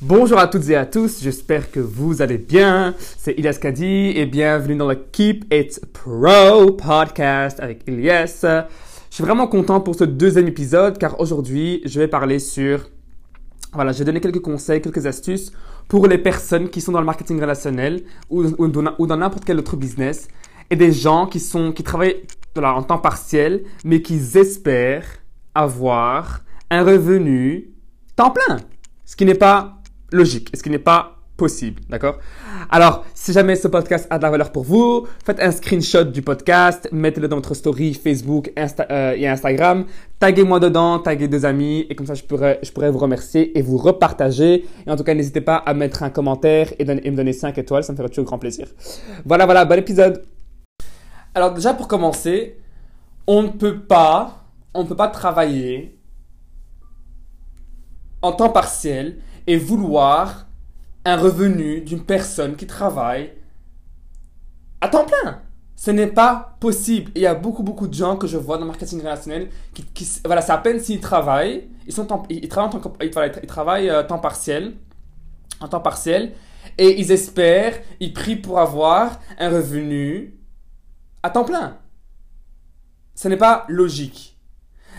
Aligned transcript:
Bonjour 0.00 0.38
à 0.38 0.46
toutes 0.46 0.68
et 0.68 0.76
à 0.76 0.86
tous, 0.86 1.20
j'espère 1.20 1.72
que 1.72 1.80
vous 1.80 2.22
allez 2.22 2.38
bien. 2.38 2.94
C'est 3.00 3.32
Ilyas 3.32 3.58
Kadi 3.60 4.12
et 4.16 4.26
bienvenue 4.26 4.76
dans 4.76 4.86
le 4.86 4.94
Keep 4.94 5.52
It 5.52 5.84
Pro 5.92 6.70
podcast 6.70 7.58
avec 7.58 7.82
Ilyas. 7.88 8.44
Je 8.44 8.64
suis 9.10 9.24
vraiment 9.24 9.48
content 9.48 9.80
pour 9.80 9.96
ce 9.96 10.04
deuxième 10.04 10.46
épisode 10.46 10.98
car 10.98 11.18
aujourd'hui 11.18 11.82
je 11.84 11.98
vais 11.98 12.06
parler 12.06 12.38
sur... 12.38 12.88
Voilà, 13.72 13.90
je 13.90 13.98
vais 13.98 14.04
donner 14.04 14.20
quelques 14.20 14.40
conseils, 14.40 14.80
quelques 14.80 15.04
astuces 15.04 15.50
pour 15.88 16.06
les 16.06 16.18
personnes 16.18 16.68
qui 16.68 16.80
sont 16.80 16.92
dans 16.92 17.00
le 17.00 17.06
marketing 17.06 17.40
relationnel 17.40 18.04
ou, 18.30 18.44
dans 18.68 19.16
n'importe 19.16 19.44
quel 19.44 19.58
autre 19.58 19.74
business 19.74 20.28
et 20.70 20.76
des 20.76 20.92
gens 20.92 21.26
qui, 21.26 21.40
sont, 21.40 21.72
qui 21.72 21.82
travaillent 21.82 22.22
en 22.56 22.84
temps 22.84 22.98
partiel 22.98 23.64
mais 23.84 24.00
qui 24.00 24.14
espèrent 24.38 25.08
avoir 25.56 26.42
un 26.70 26.84
revenu 26.84 27.72
temps 28.14 28.30
plein. 28.30 28.58
Ce 29.04 29.16
qui 29.16 29.24
n'est 29.24 29.34
pas 29.34 29.77
logique, 30.12 30.50
ce 30.54 30.62
qui 30.62 30.70
n'est 30.70 30.78
pas 30.78 31.18
possible, 31.38 31.80
d'accord? 31.88 32.18
Alors, 32.68 33.06
si 33.14 33.32
jamais 33.32 33.54
ce 33.54 33.68
podcast 33.68 34.08
a 34.10 34.18
de 34.18 34.22
la 34.24 34.30
valeur 34.30 34.50
pour 34.50 34.64
vous, 34.64 35.06
faites 35.24 35.40
un 35.40 35.52
screenshot 35.52 36.04
du 36.04 36.20
podcast, 36.20 36.88
mettez-le 36.90 37.28
dans 37.28 37.36
votre 37.36 37.54
story 37.54 37.94
Facebook 37.94 38.52
euh, 38.58 39.14
et 39.16 39.26
Instagram, 39.26 39.86
taguez-moi 40.18 40.58
dedans, 40.58 40.98
taguez 40.98 41.28
deux 41.28 41.46
amis, 41.46 41.86
et 41.88 41.94
comme 41.94 42.06
ça 42.06 42.14
je 42.14 42.24
pourrais, 42.24 42.58
je 42.62 42.72
pourrais 42.72 42.90
vous 42.90 42.98
remercier 42.98 43.56
et 43.56 43.62
vous 43.62 43.78
repartager. 43.78 44.66
Et 44.86 44.90
en 44.90 44.96
tout 44.96 45.04
cas, 45.04 45.14
n'hésitez 45.14 45.40
pas 45.40 45.56
à 45.56 45.74
mettre 45.74 46.02
un 46.02 46.10
commentaire 46.10 46.72
et, 46.78 46.84
me 46.84 47.16
donner 47.16 47.32
5 47.32 47.56
étoiles, 47.56 47.84
ça 47.84 47.92
me 47.92 47.96
ferait 47.96 48.08
toujours 48.08 48.24
grand 48.24 48.38
plaisir. 48.38 48.66
Voilà, 49.24 49.44
voilà, 49.44 49.64
bon 49.64 49.78
épisode 49.78 50.24
Alors 51.34 51.54
déjà 51.54 51.72
pour 51.72 51.86
commencer, 51.86 52.58
on 53.28 53.44
ne 53.44 53.48
peut 53.48 53.78
pas, 53.78 54.44
on 54.74 54.82
ne 54.82 54.88
peut 54.88 54.96
pas 54.96 55.08
travailler 55.08 55.96
en 58.22 58.32
temps 58.32 58.50
partiel 58.50 59.18
et 59.48 59.56
vouloir 59.56 60.46
un 61.06 61.16
revenu 61.16 61.80
d'une 61.80 62.04
personne 62.04 62.54
qui 62.54 62.66
travaille 62.66 63.32
à 64.82 64.88
temps 64.88 65.06
plein. 65.06 65.40
Ce 65.74 65.90
n'est 65.90 66.08
pas 66.08 66.56
possible. 66.60 67.10
Il 67.14 67.22
y 67.22 67.26
a 67.26 67.34
beaucoup, 67.34 67.62
beaucoup 67.62 67.88
de 67.88 67.94
gens 67.94 68.16
que 68.16 68.26
je 68.26 68.36
vois 68.36 68.56
dans 68.56 68.64
le 68.64 68.68
marketing 68.68 69.00
relationnel 69.00 69.48
qui, 69.72 70.06
voilà, 70.24 70.42
c'est 70.42 70.52
à 70.52 70.58
peine 70.58 70.80
s'ils 70.80 71.00
travaillent, 71.00 71.66
ils, 71.86 71.94
sont 71.94 72.06
ils, 72.28 72.46
travaillent 72.48 72.74
en 72.74 72.78
temps, 72.78 72.92
ils, 73.00 73.46
travaillent, 73.46 73.88
euh, 73.88 74.02
temps 74.02 74.18
partiel, 74.18 74.74
en 75.60 75.68
temps 75.68 75.80
partiel, 75.80 76.34
et 76.76 77.00
ils 77.00 77.10
espèrent, 77.10 77.78
ils 78.00 78.12
prient 78.12 78.36
pour 78.36 78.58
avoir 78.58 79.18
un 79.38 79.48
revenu 79.48 80.38
à 81.22 81.30
temps 81.30 81.44
plein. 81.44 81.78
Ce 83.14 83.28
n'est 83.28 83.38
pas 83.38 83.64
logique. 83.68 84.36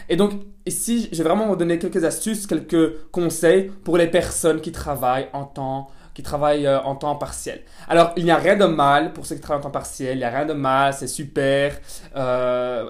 Et 0.10 0.16
donc, 0.16 0.34
ici, 0.70 1.10
je 1.12 1.18
vais 1.18 1.30
vraiment 1.30 1.56
donner 1.56 1.78
quelques 1.78 2.04
astuces, 2.04 2.48
quelques 2.48 3.10
conseils 3.12 3.72
pour 3.84 3.98
les 3.98 4.08
personnes 4.08 4.62
qui 4.62 4.72
travaillent 4.72 5.30
en 5.34 5.44
temps 5.44 5.90
qui 6.14 6.24
travaillent 6.24 6.68
euh, 6.68 6.82
en 6.82 6.96
temps 6.96 7.16
partiel. 7.16 7.62
Alors, 7.88 8.12
il 8.18 8.26
n'y 8.26 8.32
a 8.32 8.36
rien 8.36 8.58
de 8.58 8.66
mal 8.66 9.14
pour 9.14 9.26
ceux 9.26 9.36
qui 9.36 9.42
travaillent 9.42 9.62
en 9.62 9.70
temps 9.70 9.72
partiel, 9.72 10.18
il 10.18 10.20
n'y 10.20 10.26
a 10.26 10.30
rien 10.30 10.46
de 10.46 10.54
mal, 10.54 10.94
c'est 10.94 11.08
super. 11.08 11.78
Euh, 12.14 12.90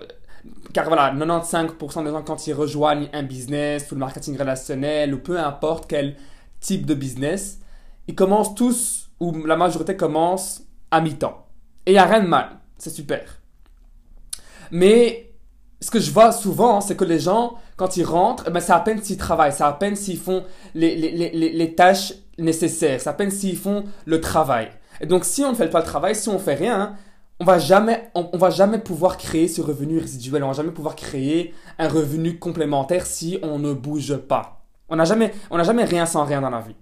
car 0.74 0.88
voilà, 0.88 1.14
95% 1.14 2.06
des 2.06 2.10
gens, 2.10 2.24
quand 2.24 2.48
ils 2.48 2.54
rejoignent 2.54 3.08
un 3.14 3.22
business 3.22 3.92
ou 3.92 3.96
le 3.96 4.00
marketing 4.00 4.36
relationnel 4.36 5.14
ou 5.14 5.20
peu 5.20 5.40
importe 5.40 5.88
quel 5.88 6.16
type 6.60 6.88
de 6.88 6.96
business, 6.96 7.60
ils 8.08 8.16
commencent 8.16 8.56
tous, 8.56 9.12
ou 9.20 9.46
la 9.46 9.56
majorité 9.56 9.96
commence 9.96 10.64
à 10.90 11.00
mi-temps. 11.00 11.46
Et 11.86 11.92
il 11.92 11.94
n'y 11.94 12.00
a 12.00 12.06
rien 12.06 12.22
de 12.22 12.28
mal, 12.28 12.58
c'est 12.80 12.90
super. 12.90 13.40
Mais 14.72 15.34
ce 15.82 15.92
que 15.92 16.00
je 16.00 16.12
vois 16.12 16.32
souvent, 16.32 16.82
c'est 16.82 16.96
que 16.96 17.06
les 17.06 17.20
gens, 17.20 17.56
quand 17.80 17.96
ils 17.96 18.04
rentrent, 18.04 18.44
eh 18.48 18.52
ben, 18.52 18.60
c'est 18.60 18.74
à 18.74 18.80
peine 18.82 19.02
s'ils 19.02 19.16
travaillent, 19.16 19.54
c'est 19.54 19.64
à 19.64 19.72
peine 19.72 19.96
s'ils 19.96 20.20
font 20.20 20.44
les, 20.76 20.98
les, 20.98 21.12
les, 21.12 21.50
les, 21.50 21.76
tâches 21.76 22.14
nécessaires, 22.38 23.00
c'est 23.00 23.10
à 23.10 23.14
peine 23.14 23.32
s'ils 23.32 23.56
font 23.56 23.86
le 24.06 24.20
travail. 24.20 24.68
Et 25.00 25.06
donc, 25.06 25.24
si 25.24 25.46
on 25.46 25.52
ne 25.52 25.56
fait 25.56 25.70
pas 25.70 25.80
le 25.80 25.86
travail, 25.86 26.14
si 26.14 26.28
on 26.28 26.40
fait 26.40 26.56
rien, 26.56 26.98
on 27.40 27.46
va 27.46 27.58
jamais, 27.58 28.12
on, 28.16 28.38
va 28.38 28.50
jamais 28.50 28.80
pouvoir 28.80 29.16
créer 29.16 29.48
ce 29.48 29.62
revenu 29.62 29.98
résiduel, 29.98 30.44
on 30.44 30.48
va 30.48 30.54
jamais 30.54 30.74
pouvoir 30.74 30.98
créer 30.98 31.54
un 31.78 31.88
revenu 31.88 32.38
complémentaire 32.38 33.06
si 33.06 33.40
on 33.44 33.60
ne 33.60 33.72
bouge 33.72 34.18
pas. 34.18 34.66
On 34.90 34.98
n'a 34.98 35.06
jamais, 35.06 35.32
on 35.50 35.56
n'a 35.56 35.64
jamais 35.64 35.86
rien 35.86 36.06
sans 36.06 36.26
rien 36.26 36.42
dans 36.42 36.50
la 36.50 36.60
vie. 36.60 36.76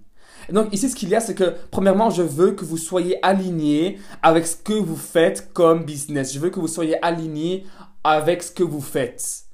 Donc 0.50 0.74
ici, 0.74 0.88
ce 0.88 0.96
qu'il 0.96 1.10
y 1.10 1.14
a, 1.14 1.20
c'est 1.20 1.36
que 1.36 1.54
premièrement, 1.70 2.10
je 2.10 2.22
veux 2.22 2.52
que 2.52 2.64
vous 2.64 2.76
soyez 2.76 3.24
aligné 3.24 4.00
avec 4.20 4.48
ce 4.48 4.56
que 4.56 4.72
vous 4.72 4.96
faites 4.96 5.52
comme 5.52 5.84
business. 5.84 6.34
Je 6.34 6.40
veux 6.40 6.50
que 6.50 6.58
vous 6.58 6.66
soyez 6.66 7.00
aligné 7.04 7.66
avec 8.02 8.42
ce 8.42 8.50
que 8.50 8.64
vous 8.64 8.80
faites. 8.80 9.47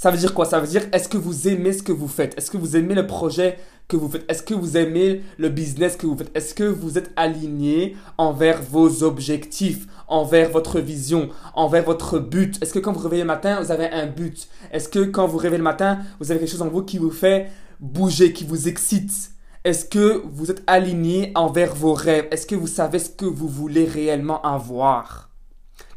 Ça 0.00 0.12
veut 0.12 0.16
dire 0.16 0.32
quoi 0.32 0.44
Ça 0.44 0.60
veut 0.60 0.68
dire 0.68 0.86
est-ce 0.92 1.08
que 1.08 1.16
vous 1.18 1.48
aimez 1.48 1.72
ce 1.72 1.82
que 1.82 1.90
vous 1.90 2.06
faites 2.06 2.38
Est-ce 2.38 2.52
que 2.52 2.56
vous 2.56 2.76
aimez 2.76 2.94
le 2.94 3.08
projet 3.08 3.58
que 3.88 3.96
vous 3.96 4.08
faites 4.08 4.30
Est-ce 4.30 4.44
que 4.44 4.54
vous 4.54 4.76
aimez 4.76 5.24
le 5.38 5.48
business 5.48 5.96
que 5.96 6.06
vous 6.06 6.16
faites 6.16 6.30
Est-ce 6.36 6.54
que 6.54 6.62
vous 6.62 6.98
êtes 6.98 7.10
aligné 7.16 7.96
envers 8.16 8.62
vos 8.62 9.02
objectifs, 9.02 9.88
envers 10.06 10.50
votre 10.50 10.78
vision, 10.78 11.30
envers 11.52 11.82
votre 11.82 12.20
but 12.20 12.62
Est-ce 12.62 12.72
que 12.72 12.78
quand 12.78 12.92
vous 12.92 13.00
réveillez 13.00 13.24
le 13.24 13.26
matin, 13.26 13.60
vous 13.60 13.72
avez 13.72 13.90
un 13.90 14.06
but 14.06 14.48
Est-ce 14.70 14.88
que 14.88 15.00
quand 15.00 15.26
vous 15.26 15.36
réveillez 15.36 15.58
le 15.58 15.64
matin, 15.64 15.98
vous 16.20 16.30
avez 16.30 16.38
quelque 16.38 16.52
chose 16.52 16.62
en 16.62 16.68
vous 16.68 16.84
qui 16.84 16.98
vous 16.98 17.10
fait 17.10 17.50
bouger, 17.80 18.32
qui 18.32 18.44
vous 18.44 18.68
excite 18.68 19.32
Est-ce 19.64 19.84
que 19.84 20.22
vous 20.30 20.52
êtes 20.52 20.62
aligné 20.68 21.32
envers 21.34 21.74
vos 21.74 21.94
rêves 21.94 22.28
Est-ce 22.30 22.46
que 22.46 22.54
vous 22.54 22.68
savez 22.68 23.00
ce 23.00 23.10
que 23.10 23.26
vous 23.26 23.48
voulez 23.48 23.84
réellement 23.84 24.40
avoir 24.42 25.27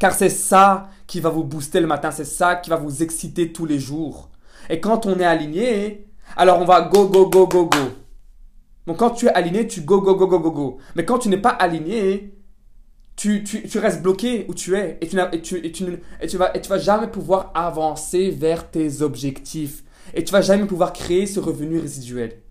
car 0.01 0.15
c'est 0.15 0.29
ça 0.29 0.89
qui 1.05 1.19
va 1.19 1.29
vous 1.29 1.43
booster 1.43 1.79
le 1.79 1.85
matin, 1.85 2.09
c'est 2.09 2.25
ça 2.25 2.55
qui 2.55 2.71
va 2.71 2.75
vous 2.75 3.03
exciter 3.03 3.53
tous 3.53 3.67
les 3.67 3.77
jours. 3.77 4.31
Et 4.67 4.79
quand 4.79 5.05
on 5.05 5.19
est 5.19 5.25
aligné, 5.25 6.07
alors 6.35 6.59
on 6.59 6.65
va 6.65 6.81
go, 6.81 7.05
go, 7.07 7.29
go, 7.29 7.45
go, 7.45 7.65
go. 7.67 7.77
Donc 8.87 8.97
quand 8.97 9.11
tu 9.11 9.27
es 9.27 9.29
aligné, 9.29 9.67
tu 9.67 9.81
go, 9.81 10.01
go, 10.01 10.15
go, 10.15 10.25
go, 10.25 10.39
go, 10.39 10.51
go. 10.51 10.77
Mais 10.95 11.05
quand 11.05 11.19
tu 11.19 11.29
n'es 11.29 11.37
pas 11.37 11.51
aligné, 11.51 12.33
tu, 13.15 13.43
tu, 13.43 13.61
tu, 13.69 13.77
restes 13.77 14.01
bloqué 14.01 14.47
où 14.49 14.55
tu 14.55 14.75
es 14.75 14.97
et 15.01 15.07
tu, 15.07 15.19
et 15.19 15.41
tu, 15.43 15.63
et 15.63 15.71
tu, 15.71 15.99
et 16.19 16.25
tu, 16.25 16.37
vas, 16.37 16.57
et 16.57 16.61
tu 16.61 16.69
vas 16.69 16.79
jamais 16.79 17.05
pouvoir 17.05 17.51
avancer 17.53 18.31
vers 18.31 18.71
tes 18.71 19.03
objectifs. 19.03 19.83
Et 20.15 20.23
tu 20.23 20.31
vas 20.31 20.41
jamais 20.41 20.65
pouvoir 20.65 20.93
créer 20.93 21.27
ce 21.27 21.39
revenu 21.39 21.77
résiduel. 21.77 22.41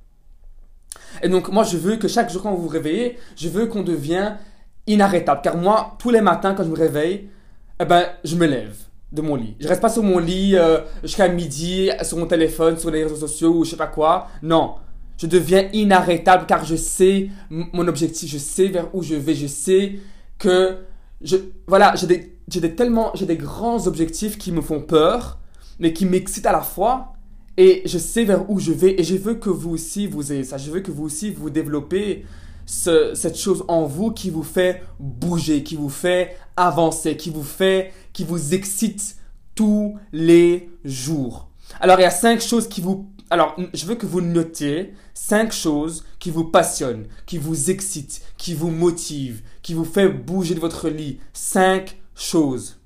Et 1.21 1.28
donc 1.28 1.49
moi 1.49 1.65
je 1.65 1.77
veux 1.77 1.97
que 1.97 2.06
chaque 2.06 2.31
jour 2.31 2.44
quand 2.44 2.55
vous 2.55 2.62
vous 2.62 2.69
réveillez, 2.69 3.19
je 3.34 3.49
veux 3.49 3.67
qu'on 3.67 3.82
devienne 3.82 4.38
inarrêtable. 4.87 5.41
Car 5.43 5.56
moi, 5.56 5.97
tous 5.99 6.11
les 6.11 6.21
matins, 6.21 6.55
quand 6.55 6.62
je 6.62 6.71
me 6.71 6.77
réveille, 6.77 7.28
eh 7.81 7.85
ben, 7.87 8.05
je 8.25 8.37
me 8.37 8.47
lève 8.47 8.77
de 9.11 9.23
mon 9.23 9.37
lit. 9.37 9.57
Je 9.59 9.67
reste 9.67 9.81
pas 9.81 9.89
sur 9.89 10.03
mon 10.03 10.19
lit 10.19 10.55
euh, 10.55 10.81
jusqu'à 11.03 11.29
midi, 11.29 11.91
sur 12.03 12.19
mon 12.19 12.27
téléphone, 12.27 12.79
sur 12.79 12.91
les 12.91 13.03
réseaux 13.03 13.17
sociaux 13.17 13.55
ou 13.55 13.65
je 13.65 13.71
sais 13.71 13.77
pas 13.77 13.87
quoi. 13.87 14.29
Non. 14.43 14.75
Je 15.17 15.27
deviens 15.27 15.69
inarrêtable 15.73 16.47
car 16.47 16.65
je 16.65 16.77
sais 16.77 17.29
mon 17.51 17.89
objectif, 17.89 18.31
je 18.31 18.39
sais 18.39 18.69
vers 18.69 18.95
où 18.95 19.03
je 19.03 19.15
vais, 19.15 19.35
je 19.35 19.47
sais 19.47 19.99
que 20.39 20.79
je, 21.21 21.37
voilà, 21.67 21.95
j'ai 21.97 22.07
des, 22.07 22.37
des 22.49 22.75
tellement, 22.75 23.11
j'ai 23.15 23.27
des 23.27 23.37
grands 23.37 23.87
objectifs 23.87 24.39
qui 24.39 24.53
me 24.53 24.62
font 24.62 24.81
peur, 24.81 25.39
mais 25.79 25.93
qui 25.93 26.07
m'excitent 26.07 26.47
à 26.47 26.53
la 26.53 26.62
fois. 26.62 27.15
Et 27.57 27.83
je 27.85 27.99
sais 27.99 28.25
vers 28.25 28.49
où 28.49 28.59
je 28.59 28.73
vais 28.73 28.99
et 28.99 29.05
je 29.05 29.17
veux 29.17 29.35
que 29.35 29.51
vous 29.51 29.71
aussi 29.71 30.07
vous 30.07 30.33
ayez 30.33 30.45
ça. 30.45 30.57
Je 30.57 30.71
veux 30.71 30.81
que 30.81 30.91
vous 30.91 31.05
aussi 31.05 31.31
vous 31.31 31.51
développez 31.51 32.25
cette 32.70 33.36
chose 33.36 33.64
en 33.66 33.84
vous 33.84 34.12
qui 34.12 34.31
vous 34.31 34.44
fait 34.44 34.82
bouger, 35.00 35.64
qui 35.64 35.75
vous 35.75 35.88
fait 35.88 36.36
avancer, 36.56 37.16
qui 37.16 37.31
vous 37.31 37.42
fait, 37.42 37.92
qui 38.12 38.25
vous 38.25 38.54
excite 38.54 39.16
tous 39.54 39.98
les 40.12 40.70
jours. 40.84 41.48
Alors, 41.81 41.98
il 41.98 42.03
y 42.03 42.06
a 42.06 42.10
cinq 42.10 42.41
choses 42.41 42.69
qui 42.69 42.81
vous, 42.81 43.10
alors, 43.28 43.56
je 43.75 43.86
veux 43.86 43.97
que 43.97 44.06
vous 44.06 44.20
notiez 44.20 44.94
cinq 45.14 45.53
choses 45.53 46.04
qui 46.19 46.31
vous 46.31 46.44
passionnent, 46.44 47.06
qui 47.26 47.38
vous 47.38 47.70
excitent, 47.70 48.22
qui 48.36 48.54
vous 48.54 48.70
motivent, 48.70 49.42
qui 49.62 49.75
vous 49.75 49.84
fait 49.84 50.08
bouger 50.08 50.54
de 50.54 50.60
votre 50.60 50.88
lit. 50.88 51.19
Cinq 51.32 51.98
choses. 52.14 52.81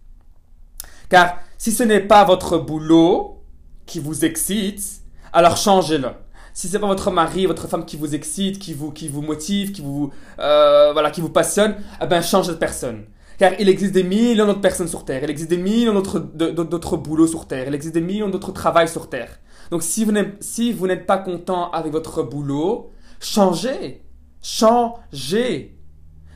Car 1.10 1.38
si 1.58 1.72
ce 1.72 1.82
n'est 1.82 2.00
pas 2.00 2.24
votre 2.24 2.58
boulot 2.58 3.42
qui 3.86 4.00
vous 4.00 4.24
excite, 4.24 5.02
alors 5.32 5.56
changez-le 5.56 6.08
si 6.54 6.69
c'est 6.69 6.78
pas 6.78 6.87
votre 6.87 7.10
mari, 7.10 7.47
votre 7.47 7.66
femme 7.66 7.84
qui 7.84 7.97
vous 7.97 8.15
excite, 8.15 8.60
qui 8.60 8.75
vous, 8.75 8.93
qui 8.93 9.08
vous 9.08 9.23
motive, 9.23 9.73
qui 9.73 9.82
vous, 9.82 10.12
euh, 10.38 10.93
voilà, 10.93 11.11
qui 11.11 11.20
vous 11.20 11.28
passionne, 11.28 11.75
eh 12.00 12.06
ben, 12.06 12.23
change 12.23 12.46
de 12.46 12.55
personne. 12.55 13.06
Car 13.38 13.52
il 13.58 13.69
existe 13.69 13.93
des 13.93 14.05
millions 14.05 14.46
d'autres 14.46 14.61
personnes 14.61 14.87
sur 14.87 15.05
Terre. 15.05 15.25
Il 15.25 15.31
existe 15.31 15.50
des 15.50 15.56
millions 15.56 15.93
d'autres, 15.93 16.96
boulots 16.96 17.26
sur 17.26 17.49
Terre. 17.49 17.67
Il 17.67 17.75
existe 17.75 17.94
des 17.94 18.00
millions 18.00 18.28
d'autres 18.28 18.52
travails 18.52 18.88
sur 18.88 19.11
Terre. 19.11 19.40
Donc, 19.73 19.82
si 19.82 20.05
vous 20.05 20.12
n'êtes, 20.12 21.06
pas 21.06 21.19
content 21.19 21.73
avec 21.73 21.90
votre 21.90 22.23
boulot, 22.23 22.93
changez. 23.19 24.05
Changez. 24.40 25.76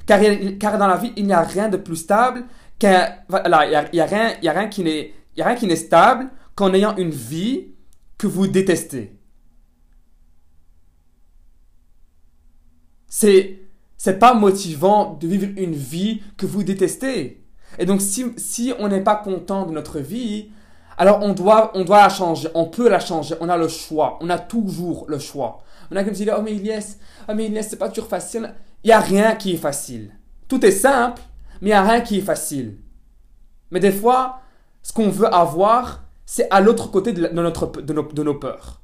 Car, 0.06 0.20
car 0.58 0.78
dans 0.78 0.88
la 0.88 0.96
vie, 0.96 1.12
il 1.16 1.26
n'y 1.26 1.32
a 1.32 1.42
rien 1.42 1.68
de 1.68 1.76
plus 1.76 1.94
stable 1.94 2.44
qu'un, 2.80 3.08
voilà, 3.28 3.66
il 3.66 3.72
y 3.72 3.76
a, 3.76 3.88
il 3.92 3.96
y 3.96 4.00
a 4.00 4.06
rien, 4.06 4.32
il 4.42 4.44
y 4.44 4.48
a 4.48 4.52
rien 4.52 4.66
qui 4.66 4.82
n'est, 4.82 5.12
il 5.36 5.38
y 5.38 5.42
a 5.42 5.46
rien 5.46 5.54
qui 5.54 5.68
n'est 5.68 5.76
stable 5.76 6.28
qu'en 6.56 6.74
ayant 6.74 6.96
une 6.96 7.10
vie 7.10 7.68
que 8.16 8.26
vous 8.26 8.48
détestez. 8.48 9.17
C'est, 13.08 13.60
c'est 13.96 14.18
pas 14.18 14.34
motivant 14.34 15.16
de 15.20 15.26
vivre 15.26 15.48
une 15.56 15.74
vie 15.74 16.22
que 16.36 16.46
vous 16.46 16.62
détestez. 16.62 17.42
Et 17.78 17.86
donc, 17.86 18.00
si, 18.00 18.26
si 18.36 18.72
on 18.78 18.88
n'est 18.88 19.02
pas 19.02 19.16
content 19.16 19.66
de 19.66 19.72
notre 19.72 19.98
vie, 20.00 20.50
Alors 21.00 21.20
on 21.22 21.32
doit, 21.32 21.70
on 21.74 21.84
doit 21.84 22.02
la 22.02 22.08
changer, 22.08 22.48
on 22.54 22.64
peut 22.64 22.88
la 22.88 22.98
changer, 22.98 23.36
on 23.40 23.48
a 23.48 23.56
le 23.56 23.68
choix, 23.68 24.18
on 24.20 24.28
a 24.30 24.38
toujours 24.38 25.06
le 25.08 25.20
choix. 25.20 25.62
On 25.90 25.96
a 25.96 26.02
comme 26.02 26.14
si, 26.14 26.28
oh 26.28 26.42
mais 26.42 26.54
Ilyes, 26.54 26.96
oh 27.28 27.32
mais 27.34 27.46
Ilyes, 27.46 27.62
c'est 27.62 27.78
pas 27.78 27.88
toujours 27.88 28.08
facile. 28.08 28.52
Il 28.82 28.88
n'y 28.88 28.92
a 28.92 28.98
rien 28.98 29.36
qui 29.36 29.54
est 29.54 29.58
facile. 29.58 30.10
Tout 30.48 30.64
est 30.66 30.72
simple, 30.72 31.22
mais 31.60 31.68
il 31.68 31.72
n'y 31.72 31.78
a 31.78 31.82
rien 31.84 32.00
qui 32.00 32.18
est 32.18 32.22
facile. 32.22 32.78
Mais 33.70 33.78
des 33.78 33.92
fois, 33.92 34.40
ce 34.82 34.92
qu'on 34.92 35.08
veut 35.08 35.32
avoir, 35.32 36.02
c'est 36.26 36.48
à 36.50 36.60
l'autre 36.60 36.90
côté 36.90 37.12
de, 37.12 37.28
notre, 37.28 37.80
de, 37.80 37.92
nos, 37.92 38.02
de 38.02 38.22
nos 38.24 38.34
peurs. 38.34 38.82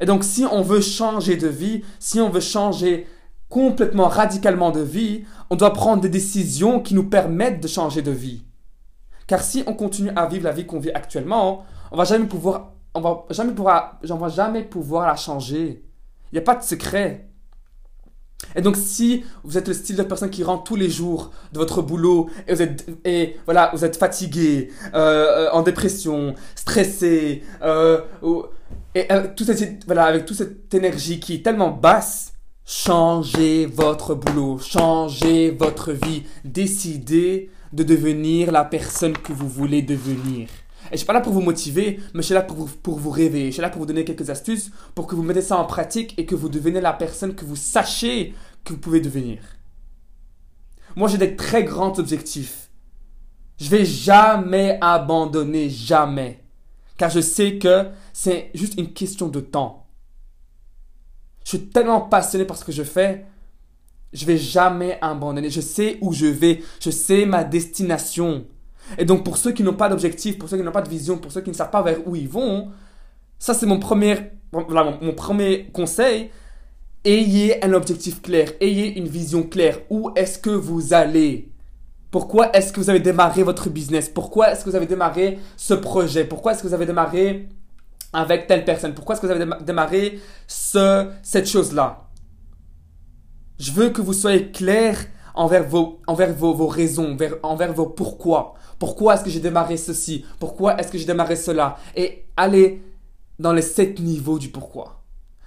Et 0.00 0.06
donc 0.06 0.24
si 0.24 0.46
on 0.50 0.62
veut 0.62 0.80
changer 0.80 1.36
de 1.36 1.48
vie, 1.48 1.84
si 1.98 2.18
on 2.18 2.30
veut 2.30 2.40
changer 2.40 3.06
complètement, 3.52 4.08
radicalement 4.08 4.70
de 4.70 4.80
vie, 4.80 5.24
on 5.50 5.56
doit 5.56 5.74
prendre 5.74 6.00
des 6.00 6.08
décisions 6.08 6.80
qui 6.80 6.94
nous 6.94 7.04
permettent 7.04 7.62
de 7.62 7.68
changer 7.68 8.00
de 8.00 8.10
vie. 8.10 8.44
Car 9.26 9.42
si 9.42 9.62
on 9.66 9.74
continue 9.74 10.10
à 10.16 10.24
vivre 10.24 10.44
la 10.44 10.52
vie 10.52 10.64
qu'on 10.64 10.80
vit 10.80 10.90
actuellement, 10.90 11.66
on 11.90 11.98
va 11.98 12.04
jamais 12.04 12.24
pouvoir, 12.24 12.72
on 12.94 13.02
va 13.02 13.26
jamais 13.28 13.52
pouvoir, 13.52 14.00
jamais 14.02 14.62
pouvoir 14.62 15.06
la 15.06 15.16
changer. 15.16 15.84
Il 16.32 16.36
n'y 16.36 16.38
a 16.38 16.42
pas 16.42 16.54
de 16.54 16.62
secret. 16.62 17.28
Et 18.56 18.62
donc, 18.62 18.74
si 18.76 19.22
vous 19.44 19.58
êtes 19.58 19.68
le 19.68 19.74
style 19.74 19.96
de 19.96 20.02
personne 20.02 20.30
qui 20.30 20.44
rentre 20.44 20.64
tous 20.64 20.76
les 20.76 20.88
jours 20.88 21.30
de 21.52 21.58
votre 21.58 21.82
boulot 21.82 22.30
et 22.48 22.54
vous 22.54 22.62
êtes, 22.62 22.88
et 23.04 23.36
voilà, 23.44 23.70
vous 23.74 23.84
êtes 23.84 23.96
fatigué, 23.96 24.70
euh, 24.94 25.50
en 25.52 25.60
dépression, 25.60 26.34
stressé, 26.54 27.42
euh, 27.60 28.00
et 28.94 29.12
euh, 29.12 29.28
tout 29.36 29.44
voilà, 29.84 30.04
avec 30.04 30.24
toute 30.24 30.38
cette 30.38 30.72
énergie 30.72 31.20
qui 31.20 31.34
est 31.34 31.44
tellement 31.44 31.70
basse, 31.70 32.31
changez 32.64 33.66
votre 33.66 34.14
boulot, 34.14 34.58
changez 34.58 35.50
votre 35.50 35.92
vie, 35.92 36.24
décidez 36.44 37.50
de 37.72 37.82
devenir 37.82 38.52
la 38.52 38.64
personne 38.64 39.16
que 39.16 39.32
vous 39.32 39.48
voulez 39.48 39.82
devenir. 39.82 40.48
Et 40.90 40.92
je 40.92 40.96
suis 40.98 41.06
pas 41.06 41.12
là 41.12 41.20
pour 41.20 41.32
vous 41.32 41.40
motiver, 41.40 42.00
mais 42.12 42.20
je 42.20 42.26
suis 42.26 42.34
là 42.34 42.42
pour 42.42 42.56
vous, 42.56 42.66
pour 42.66 42.98
vous 42.98 43.10
réveiller. 43.10 43.46
Je 43.46 43.52
suis 43.52 43.62
là 43.62 43.70
pour 43.70 43.80
vous 43.80 43.86
donner 43.86 44.04
quelques 44.04 44.28
astuces 44.28 44.70
pour 44.94 45.06
que 45.06 45.14
vous 45.14 45.22
mettez 45.22 45.40
ça 45.40 45.56
en 45.56 45.64
pratique 45.64 46.14
et 46.18 46.26
que 46.26 46.34
vous 46.34 46.48
devenez 46.48 46.80
la 46.80 46.92
personne 46.92 47.34
que 47.34 47.44
vous 47.44 47.56
sachez 47.56 48.34
que 48.64 48.74
vous 48.74 48.78
pouvez 48.78 49.00
devenir. 49.00 49.38
Moi, 50.94 51.08
j'ai 51.08 51.18
des 51.18 51.36
très 51.36 51.64
grands 51.64 51.98
objectifs. 51.98 52.70
Je 53.58 53.70
vais 53.70 53.84
jamais 53.84 54.78
abandonner, 54.80 55.70
jamais. 55.70 56.44
Car 56.98 57.08
je 57.08 57.20
sais 57.20 57.58
que 57.58 57.88
c'est 58.12 58.50
juste 58.54 58.78
une 58.78 58.92
question 58.92 59.28
de 59.28 59.40
temps. 59.40 59.81
Je 61.44 61.50
suis 61.50 61.66
tellement 61.68 62.00
passionné 62.00 62.44
par 62.44 62.56
ce 62.56 62.64
que 62.64 62.72
je 62.72 62.82
fais 62.82 63.26
je 64.12 64.26
vais 64.26 64.36
jamais 64.36 64.98
abandonner. 65.00 65.50
Je 65.50 65.60
sais 65.60 65.98
où 66.00 66.12
je 66.12 66.26
vais. 66.26 66.62
Je 66.80 66.90
sais 66.90 67.24
ma 67.26 67.44
destination. 67.44 68.44
Et 68.98 69.04
donc, 69.04 69.24
pour 69.24 69.36
ceux 69.36 69.52
qui 69.52 69.62
n'ont 69.62 69.74
pas 69.74 69.88
d'objectif, 69.88 70.38
pour 70.38 70.48
ceux 70.48 70.56
qui 70.56 70.62
n'ont 70.62 70.72
pas 70.72 70.82
de 70.82 70.88
vision, 70.88 71.18
pour 71.18 71.32
ceux 71.32 71.40
qui 71.40 71.50
ne 71.50 71.54
savent 71.54 71.70
pas 71.70 71.82
vers 71.82 72.06
où 72.06 72.16
ils 72.16 72.28
vont, 72.28 72.70
ça, 73.38 73.54
c'est 73.54 73.66
mon 73.66 73.78
premier, 73.78 74.16
voilà, 74.52 74.98
mon, 75.00 75.12
premier 75.12 75.66
conseil. 75.72 76.30
Ayez 77.04 77.64
un 77.64 77.72
objectif 77.72 78.22
clair. 78.22 78.52
Ayez 78.60 78.98
une 78.98 79.08
vision 79.08 79.42
claire. 79.42 79.78
Où 79.90 80.10
est-ce 80.14 80.38
que 80.38 80.50
vous 80.50 80.92
allez? 80.92 81.48
Pourquoi 82.10 82.54
est-ce 82.54 82.72
que 82.72 82.78
vous 82.78 82.90
avez 82.90 83.00
démarré 83.00 83.42
votre 83.42 83.70
business? 83.70 84.08
Pourquoi 84.08 84.52
est-ce 84.52 84.64
que 84.64 84.70
vous 84.70 84.76
avez 84.76 84.86
démarré 84.86 85.38
ce 85.56 85.72
projet? 85.72 86.24
Pourquoi 86.24 86.52
est-ce 86.52 86.62
que 86.62 86.68
vous 86.68 86.74
avez 86.74 86.86
démarré 86.86 87.48
avec 88.12 88.46
telle 88.46 88.64
personne? 88.64 88.94
Pourquoi 88.94 89.14
est-ce 89.14 89.22
que 89.22 89.26
vous 89.26 89.32
avez 89.32 89.64
démarré 89.64 90.20
ce, 90.46 91.10
cette 91.22 91.48
chose-là? 91.48 92.08
Je 93.58 93.72
veux 93.72 93.90
que 93.90 94.00
vous 94.00 94.12
soyez 94.12 94.50
clair 94.50 94.98
envers 95.34 95.66
vos, 95.66 96.00
envers 96.06 96.34
vos, 96.34 96.54
vos 96.54 96.66
raisons, 96.66 97.16
envers 97.42 97.72
vos 97.72 97.86
pourquoi. 97.86 98.54
Pourquoi 98.78 99.14
est-ce 99.14 99.24
que 99.24 99.30
j'ai 99.30 99.40
démarré 99.40 99.76
ceci? 99.76 100.24
Pourquoi 100.38 100.78
est-ce 100.78 100.90
que 100.90 100.98
j'ai 100.98 101.06
démarré 101.06 101.36
cela? 101.36 101.76
Et 101.94 102.26
allez 102.36 102.82
dans 103.38 103.52
les 103.52 103.62
sept 103.62 103.98
niveaux 104.00 104.38
du 104.38 104.48
pourquoi. 104.48 105.02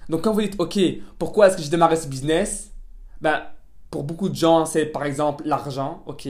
Donc 0.08 0.22
quand 0.22 0.32
vous 0.32 0.42
dites, 0.42 0.58
ok, 0.58 0.78
pourquoi 1.18 1.48
est-ce 1.48 1.56
que 1.56 1.62
j'ai 1.62 1.70
démarré 1.70 1.96
ce 1.96 2.08
business? 2.08 2.72
Ben, 3.20 3.42
pour 3.90 4.04
beaucoup 4.04 4.28
de 4.28 4.34
gens, 4.34 4.66
c'est 4.66 4.86
par 4.86 5.04
exemple 5.04 5.44
l'argent, 5.46 6.02
ok? 6.06 6.28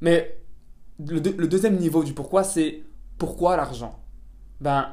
Mais 0.00 0.40
le, 0.98 1.18
le, 1.18 1.48
deuxième 1.48 1.76
niveau 1.76 2.04
du 2.04 2.12
pourquoi, 2.12 2.44
c'est 2.44 2.82
pourquoi 3.18 3.56
l'argent? 3.56 3.98
Ben, 4.60 4.88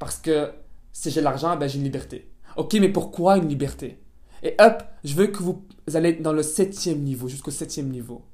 parce 0.00 0.16
que 0.16 0.50
si 0.90 1.12
j'ai 1.12 1.20
l'argent, 1.20 1.56
ben 1.56 1.68
j'ai 1.68 1.78
une 1.78 1.84
liberté. 1.84 2.28
Ok, 2.56 2.74
mais 2.80 2.88
pourquoi 2.88 3.36
une 3.36 3.48
liberté? 3.48 4.02
Et 4.42 4.56
hop, 4.58 4.82
je 5.04 5.14
veux 5.14 5.28
que 5.28 5.40
vous 5.42 5.62
allez 5.94 6.14
dans 6.14 6.32
le 6.32 6.42
septième 6.42 7.00
niveau, 7.00 7.28
jusqu'au 7.28 7.52
septième 7.52 7.88
niveau. 7.88 8.24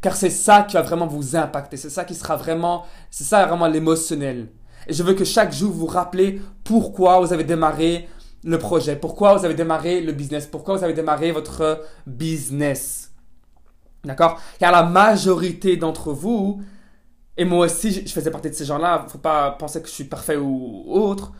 Car 0.00 0.16
c'est 0.16 0.30
ça 0.30 0.62
qui 0.62 0.74
va 0.74 0.82
vraiment 0.82 1.06
vous 1.06 1.36
impacter. 1.36 1.76
C'est 1.76 1.90
ça 1.90 2.04
qui 2.04 2.14
sera 2.14 2.36
vraiment, 2.36 2.86
c'est 3.10 3.24
ça 3.24 3.46
vraiment 3.46 3.68
l'émotionnel. 3.68 4.48
Et 4.88 4.94
je 4.94 5.02
veux 5.02 5.12
que 5.12 5.24
chaque 5.24 5.52
jour 5.52 5.70
vous 5.70 5.86
rappelez 5.86 6.40
pourquoi 6.64 7.20
vous 7.20 7.32
avez 7.34 7.44
démarré 7.44 8.08
le 8.42 8.58
projet, 8.58 8.96
pourquoi 8.96 9.36
vous 9.36 9.44
avez 9.44 9.54
démarré 9.54 10.00
le 10.00 10.12
business, 10.12 10.46
pourquoi 10.46 10.78
vous 10.78 10.84
avez 10.84 10.94
démarré 10.94 11.32
votre 11.32 11.84
business. 12.06 13.12
D'accord? 14.02 14.40
Car 14.58 14.72
la 14.72 14.84
majorité 14.84 15.76
d'entre 15.76 16.12
vous, 16.12 16.62
et 17.36 17.44
moi 17.44 17.66
aussi 17.66 17.92
je 18.06 18.12
faisais 18.12 18.30
partie 18.30 18.50
de 18.50 18.54
ces 18.54 18.64
gens-là, 18.64 19.06
faut 19.08 19.18
pas 19.18 19.52
penser 19.52 19.80
que 19.80 19.88
je 19.88 19.94
suis 19.94 20.04
parfait 20.04 20.36
ou 20.36 20.84
autre, 20.88 21.32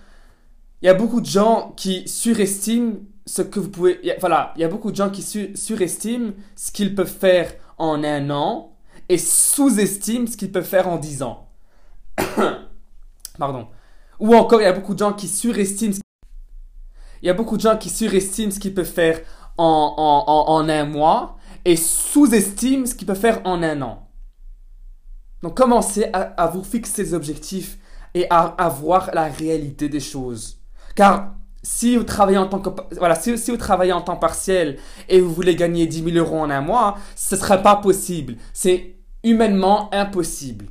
il 0.83 0.87
y 0.87 0.89
a 0.89 0.95
beaucoup 0.95 1.21
de 1.21 1.27
gens 1.27 1.73
qui 1.77 2.09
surestiment 2.09 2.95
ce 3.27 3.43
que 3.43 3.61
vous 3.61 3.69
pouvez. 3.69 4.01
voilà, 4.19 4.53
il 4.57 4.63
y 4.63 4.65
a 4.65 4.69
beaucoup 4.69 4.91
de 4.91 4.97
gens 4.97 5.11
qui 5.11 5.23
surestiment 5.23 6.33
ce 6.57 6.73
qu'ils 6.73 6.95
peuvent 6.95 7.07
faire 7.07 7.53
en 7.79 8.03
un 8.03 8.31
an 8.31 8.73
et 9.09 9.19
sous-estiment 9.19 10.27
ce 10.27 10.37
qu'ils 10.37 10.53
peuvent 10.53 10.65
faire 10.65 10.89
en 10.89 10.97
dix 10.97 11.23
ans. 11.23 11.49
Pardon. 13.39 13.69
Ou 14.19 14.35
encore, 14.35 14.61
il 14.61 14.65
y 14.65 14.69
a 14.69 14.73
beaucoup 14.73 14.95
de 14.95 14.99
gens 14.99 15.13
qui 15.13 15.29
surestiment. 15.29 15.95
Il 17.23 17.27
y 17.27 17.31
a 17.31 17.35
beaucoup 17.35 17.57
de 17.57 17.63
gens 17.63 17.77
qui 17.77 17.91
surestiment 17.91 18.51
ce 18.51 18.59
qu'ils 18.59 18.75
peuvent 18.75 18.85
faire 18.85 19.21
en, 19.59 19.95
en, 19.97 20.53
en, 20.53 20.69
un 20.69 20.85
mois 20.85 21.37
et 21.65 21.77
sous-estiment 21.77 22.87
ce 22.87 22.95
qu'ils 22.95 23.07
peuvent 23.07 23.19
faire 23.19 23.41
en 23.45 23.63
un 23.63 23.83
an. 23.83 24.10
Donc, 25.43 25.57
commencez 25.57 26.07
à, 26.13 26.47
vous 26.49 26.63
fixer 26.63 27.05
des 27.05 27.15
objectifs 27.15 27.79
et 28.15 28.27
à, 28.31 28.55
à 28.59 28.69
voir 28.69 29.11
la 29.15 29.25
réalité 29.25 29.89
des 29.89 30.01
choses. 30.01 30.61
Car 30.95 31.35
si 31.63 31.97
vous 31.97 32.05
travaillez 32.05 32.39
en 32.39 32.47
tant 32.47 32.59
que, 32.59 32.71
voilà, 32.99 33.15
si, 33.15 33.37
si, 33.39 33.51
vous 33.51 33.57
travaillez 33.57 33.93
en 33.93 34.01
temps 34.01 34.17
partiel 34.17 34.79
et 35.09 35.21
vous 35.21 35.33
voulez 35.33 35.55
gagner 35.55 35.87
10 35.87 36.05
000 36.13 36.17
euros 36.17 36.41
en 36.41 36.51
un 36.51 36.61
mois, 36.61 36.99
ce 37.17 37.35
ne 37.35 37.41
serait 37.41 37.63
pas 37.63 37.77
possible. 37.77 38.37
C'est 38.53 38.97
humainement 39.23 39.93
impossible. 39.93 40.67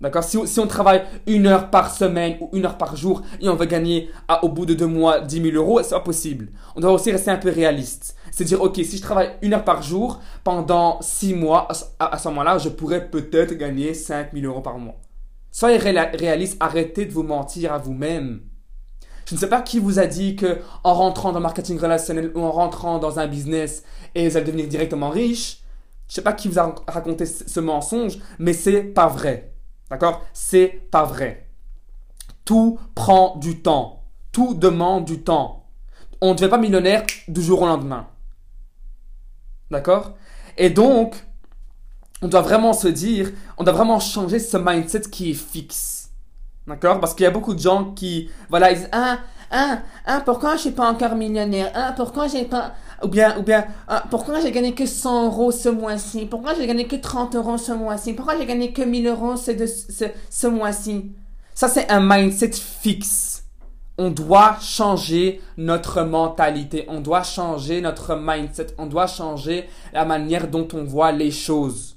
D'accord? 0.00 0.24
Si, 0.24 0.58
on 0.58 0.66
travaille 0.66 1.02
une 1.26 1.46
heure 1.46 1.70
par 1.70 1.94
semaine 1.94 2.36
ou 2.40 2.50
une 2.52 2.66
heure 2.66 2.76
par 2.76 2.96
jour 2.96 3.22
et 3.40 3.48
on 3.48 3.54
veut 3.54 3.66
gagner 3.66 4.10
au 4.42 4.48
bout 4.48 4.66
de 4.66 4.74
deux 4.74 4.86
mois 4.86 5.20
10 5.20 5.50
000 5.52 5.56
euros, 5.56 5.82
c'est 5.82 5.94
pas 5.94 6.00
possible. 6.00 6.48
On 6.76 6.80
doit 6.80 6.92
aussi 6.92 7.10
rester 7.10 7.30
un 7.30 7.36
peu 7.36 7.50
réaliste. 7.50 8.16
C'est 8.32 8.44
dire, 8.44 8.60
ok, 8.60 8.74
si 8.76 8.96
je 8.96 9.02
travaille 9.02 9.30
une 9.40 9.54
heure 9.54 9.64
par 9.64 9.82
jour 9.82 10.20
pendant 10.42 11.00
six 11.00 11.32
mois, 11.34 11.68
à, 11.98 12.14
à 12.14 12.18
ce 12.18 12.28
moment-là, 12.28 12.58
je 12.58 12.68
pourrais 12.68 13.08
peut-être 13.08 13.54
gagner 13.54 13.94
5 13.94 14.32
000 14.34 14.46
euros 14.46 14.60
par 14.60 14.78
mois. 14.78 14.96
Soyez 15.52 15.78
réaliste, 15.78 16.56
arrêtez 16.58 17.06
de 17.06 17.12
vous 17.12 17.22
mentir 17.22 17.72
à 17.72 17.78
vous-même. 17.78 18.40
Je 19.26 19.36
ne 19.36 19.40
sais 19.40 19.48
pas 19.48 19.62
qui 19.62 19.78
vous 19.78 20.00
a 20.00 20.06
dit 20.06 20.36
que 20.36 20.58
en 20.82 20.94
rentrant 20.94 21.30
dans 21.30 21.38
le 21.38 21.44
marketing 21.44 21.78
relationnel 21.78 22.32
ou 22.34 22.40
en 22.40 22.50
rentrant 22.50 22.98
dans 22.98 23.18
un 23.20 23.26
business 23.26 23.84
et 24.14 24.28
vous 24.28 24.36
allez 24.36 24.46
devenir 24.46 24.66
directement 24.66 25.08
riche. 25.10 25.62
Je 26.08 26.12
ne 26.12 26.14
sais 26.16 26.22
pas 26.22 26.34
qui 26.34 26.48
vous 26.48 26.58
a 26.58 26.74
raconté 26.86 27.24
ce 27.24 27.60
mensonge, 27.60 28.18
mais 28.38 28.52
c'est 28.52 28.82
pas 28.82 29.06
vrai. 29.06 29.53
D'accord? 29.90 30.22
C'est 30.32 30.68
pas 30.90 31.04
vrai. 31.04 31.48
Tout 32.44 32.78
prend 32.94 33.36
du 33.36 33.60
temps. 33.60 34.02
Tout 34.32 34.54
demande 34.54 35.04
du 35.04 35.22
temps. 35.22 35.66
On 36.20 36.30
ne 36.30 36.34
devient 36.34 36.50
pas 36.50 36.58
millionnaire 36.58 37.04
du 37.28 37.42
jour 37.42 37.62
au 37.62 37.66
lendemain. 37.66 38.08
D'accord? 39.70 40.12
Et 40.56 40.70
donc, 40.70 41.14
on 42.22 42.28
doit 42.28 42.42
vraiment 42.42 42.72
se 42.72 42.88
dire, 42.88 43.30
on 43.58 43.64
doit 43.64 43.74
vraiment 43.74 44.00
changer 44.00 44.38
ce 44.38 44.56
mindset 44.56 45.02
qui 45.02 45.30
est 45.30 45.34
fixe. 45.34 46.10
D'accord? 46.66 47.00
Parce 47.00 47.14
qu'il 47.14 47.24
y 47.24 47.26
a 47.26 47.30
beaucoup 47.30 47.54
de 47.54 47.60
gens 47.60 47.92
qui, 47.92 48.30
voilà, 48.48 48.72
ils 48.72 48.78
disent, 48.78 48.88
ah, 48.92 49.18
ah, 49.50 49.78
ah, 50.06 50.22
pourquoi 50.24 50.56
je 50.56 50.62
suis 50.62 50.70
pas 50.70 50.90
encore 50.90 51.14
millionnaire? 51.14 51.70
Ah, 51.74 51.92
pourquoi 51.94 52.26
j'ai 52.26 52.44
pas, 52.44 52.74
ou 53.04 53.08
bien, 53.08 53.38
ou 53.38 53.42
bien, 53.42 53.66
ah, 53.86 54.04
pourquoi 54.10 54.40
j'ai 54.40 54.50
gagné 54.50 54.74
que 54.74 54.86
100 54.86 55.26
euros 55.26 55.52
ce 55.52 55.68
mois-ci? 55.68 56.26
Pourquoi 56.26 56.54
j'ai 56.54 56.66
gagné 56.66 56.86
que 56.86 56.96
30 56.96 57.36
euros 57.36 57.58
ce 57.58 57.72
mois-ci? 57.72 58.14
Pourquoi 58.14 58.36
j'ai 58.38 58.46
gagné 58.46 58.72
que 58.72 58.82
1000 58.82 59.06
euros 59.06 59.36
ce, 59.36 59.52
ce, 59.66 60.04
ce 60.30 60.46
mois-ci? 60.46 61.12
Ça, 61.54 61.68
c'est 61.68 61.90
un 61.90 62.00
mindset 62.00 62.52
fixe. 62.52 63.44
On 63.96 64.10
doit 64.10 64.56
changer 64.60 65.40
notre 65.56 66.02
mentalité, 66.02 66.84
on 66.88 67.00
doit 67.00 67.22
changer 67.22 67.80
notre 67.80 68.16
mindset, 68.16 68.68
on 68.76 68.86
doit 68.86 69.06
changer 69.06 69.68
la 69.92 70.04
manière 70.04 70.48
dont 70.48 70.66
on 70.74 70.82
voit 70.82 71.12
les 71.12 71.30
choses. 71.30 71.96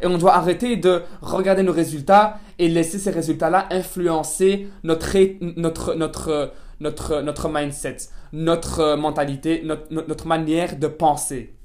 Et 0.00 0.06
on 0.06 0.16
doit 0.16 0.34
arrêter 0.34 0.76
de 0.76 1.02
regarder 1.20 1.62
nos 1.62 1.72
résultats 1.72 2.38
et 2.58 2.68
laisser 2.68 2.98
ces 2.98 3.10
résultats-là 3.10 3.66
influencer 3.70 4.68
notre, 4.82 5.16
notre, 5.40 5.94
notre, 5.94 6.52
notre, 6.80 7.20
notre 7.20 7.48
mindset, 7.48 7.96
notre 8.32 8.96
mentalité, 8.96 9.62
notre, 9.64 9.92
notre 9.92 10.26
manière 10.26 10.76
de 10.76 10.86
penser. 10.86 11.56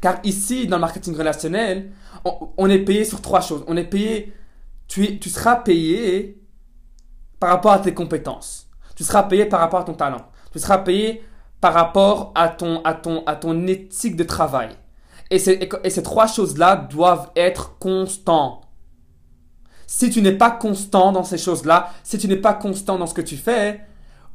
Car 0.00 0.18
ici, 0.24 0.66
dans 0.66 0.76
le 0.76 0.82
marketing 0.82 1.16
relationnel, 1.16 1.90
on, 2.58 2.68
est 2.68 2.80
payé 2.80 3.04
sur 3.04 3.22
trois 3.22 3.40
choses. 3.40 3.64
On 3.66 3.76
est 3.76 3.84
payé 3.84 4.32
tu, 4.86 5.18
tu 5.18 5.30
seras 5.30 5.56
payé 5.56 6.40
par 7.40 7.50
rapport 7.50 7.72
à 7.72 7.78
tes 7.78 7.94
compétences. 7.94 8.68
Tu 8.96 9.04
seras 9.04 9.24
payé 9.24 9.46
par 9.46 9.60
rapport 9.60 9.80
à 9.80 9.84
ton 9.84 9.94
talent. 9.94 10.30
Tu 10.52 10.58
seras 10.58 10.78
payé 10.78 11.24
par 11.60 11.72
rapport 11.72 12.32
à 12.34 12.48
ton, 12.48 12.82
à 12.84 12.94
ton, 12.94 13.24
à 13.24 13.36
ton 13.36 13.66
éthique 13.66 14.16
de 14.16 14.24
travail. 14.24 14.70
Et, 15.30 15.36
et 15.36 15.90
ces 15.90 16.02
trois 16.02 16.26
choses-là 16.26 16.76
doivent 16.76 17.30
être 17.34 17.78
constants. 17.78 18.60
Si 19.86 20.10
tu 20.10 20.22
n'es 20.22 20.32
pas 20.32 20.50
constant 20.50 21.12
dans 21.12 21.24
ces 21.24 21.38
choses-là, 21.38 21.92
si 22.02 22.18
tu 22.18 22.28
n'es 22.28 22.36
pas 22.36 22.54
constant 22.54 22.98
dans 22.98 23.06
ce 23.06 23.14
que 23.14 23.20
tu 23.20 23.36
fais, 23.36 23.80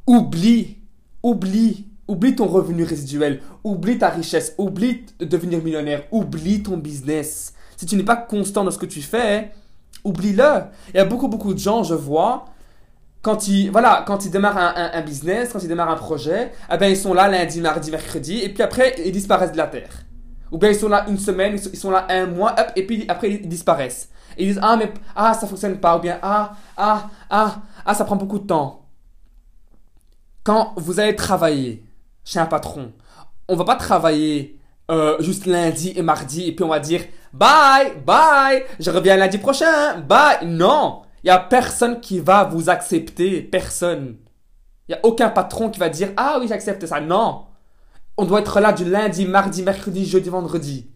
oublie, 0.06 0.78
oublie, 1.22 1.86
oublie 2.08 2.34
ton 2.34 2.46
revenu 2.46 2.84
résiduel, 2.84 3.40
oublie 3.64 3.98
ta 3.98 4.08
richesse, 4.08 4.54
oublie 4.58 5.04
de 5.18 5.24
devenir 5.24 5.62
millionnaire, 5.62 6.04
oublie 6.10 6.62
ton 6.62 6.76
business. 6.76 7.54
Si 7.76 7.86
tu 7.86 7.96
n'es 7.96 8.02
pas 8.02 8.16
constant 8.16 8.64
dans 8.64 8.70
ce 8.70 8.78
que 8.78 8.86
tu 8.86 9.02
fais, 9.02 9.52
oublie-le. 10.04 10.64
Il 10.92 10.96
y 10.96 11.00
a 11.00 11.04
beaucoup, 11.04 11.28
beaucoup 11.28 11.54
de 11.54 11.58
gens, 11.58 11.82
je 11.82 11.94
vois, 11.94 12.46
quand 13.22 13.48
ils, 13.48 13.70
voilà, 13.70 14.04
quand 14.06 14.24
ils 14.24 14.30
démarrent 14.30 14.74
un, 14.76 15.02
business, 15.02 15.50
quand 15.52 15.62
ils 15.62 15.68
démarrent 15.68 15.90
un 15.90 15.96
projet, 15.96 16.52
eh 16.72 16.76
ben, 16.78 16.88
ils 16.88 16.96
sont 16.96 17.12
là 17.12 17.28
lundi, 17.28 17.60
mardi, 17.60 17.90
mercredi, 17.90 18.38
et 18.38 18.48
puis 18.48 18.62
après, 18.62 18.94
ils 19.04 19.12
disparaissent 19.12 19.52
de 19.52 19.58
la 19.58 19.66
terre. 19.66 20.04
Ou 20.50 20.58
bien 20.58 20.70
ils 20.70 20.76
sont 20.76 20.88
là 20.88 21.04
une 21.08 21.18
semaine, 21.18 21.58
ils 21.72 21.78
sont 21.78 21.90
là 21.90 22.06
un 22.08 22.26
mois, 22.26 22.54
hop, 22.58 22.72
et 22.76 22.86
puis 22.86 23.04
après, 23.08 23.30
ils 23.30 23.48
disparaissent. 23.48 24.08
Ils 24.40 24.48
disent, 24.48 24.60
ah, 24.62 24.76
mais, 24.76 24.92
ah, 25.14 25.34
ça 25.34 25.46
fonctionne 25.46 25.78
pas, 25.78 25.96
ou 25.96 26.00
bien, 26.00 26.18
ah, 26.22 26.56
ah, 26.76 27.10
ah, 27.30 27.62
ah, 27.84 27.94
ça 27.94 28.04
prend 28.04 28.16
beaucoup 28.16 28.38
de 28.38 28.46
temps. 28.46 28.86
Quand 30.42 30.74
vous 30.76 30.98
allez 30.98 31.14
travailler 31.14 31.84
chez 32.24 32.38
un 32.38 32.46
patron, 32.46 32.92
on 33.48 33.56
va 33.56 33.64
pas 33.64 33.76
travailler 33.76 34.58
euh, 34.90 35.16
juste 35.20 35.46
lundi 35.46 35.92
et 35.94 36.02
mardi, 36.02 36.48
et 36.48 36.52
puis 36.52 36.64
on 36.64 36.68
va 36.68 36.80
dire, 36.80 37.02
bye, 37.32 37.92
bye, 38.04 38.64
je 38.78 38.90
reviens 38.90 39.16
lundi 39.16 39.38
prochain, 39.38 39.98
bye. 40.00 40.46
Non! 40.46 41.02
Il 41.22 41.26
n'y 41.26 41.30
a 41.30 41.38
personne 41.38 42.00
qui 42.00 42.18
va 42.18 42.44
vous 42.44 42.70
accepter. 42.70 43.42
Personne. 43.42 44.16
Il 44.88 44.92
n'y 44.92 44.94
a 44.94 45.04
aucun 45.04 45.28
patron 45.28 45.70
qui 45.70 45.78
va 45.78 45.88
dire 45.88 46.12
Ah 46.16 46.38
oui, 46.40 46.48
j'accepte 46.48 46.84
ça. 46.86 47.00
Non. 47.00 47.46
On 48.16 48.24
doit 48.24 48.40
être 48.40 48.60
là 48.60 48.72
du 48.72 48.84
lundi, 48.84 49.26
mardi, 49.26 49.62
mercredi, 49.62 50.06
jeudi, 50.06 50.28
vendredi. 50.28 50.90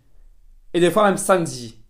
Et 0.73 0.81
des 0.81 0.91
fois 0.91 1.05
même 1.05 1.17
samedi. 1.17 1.84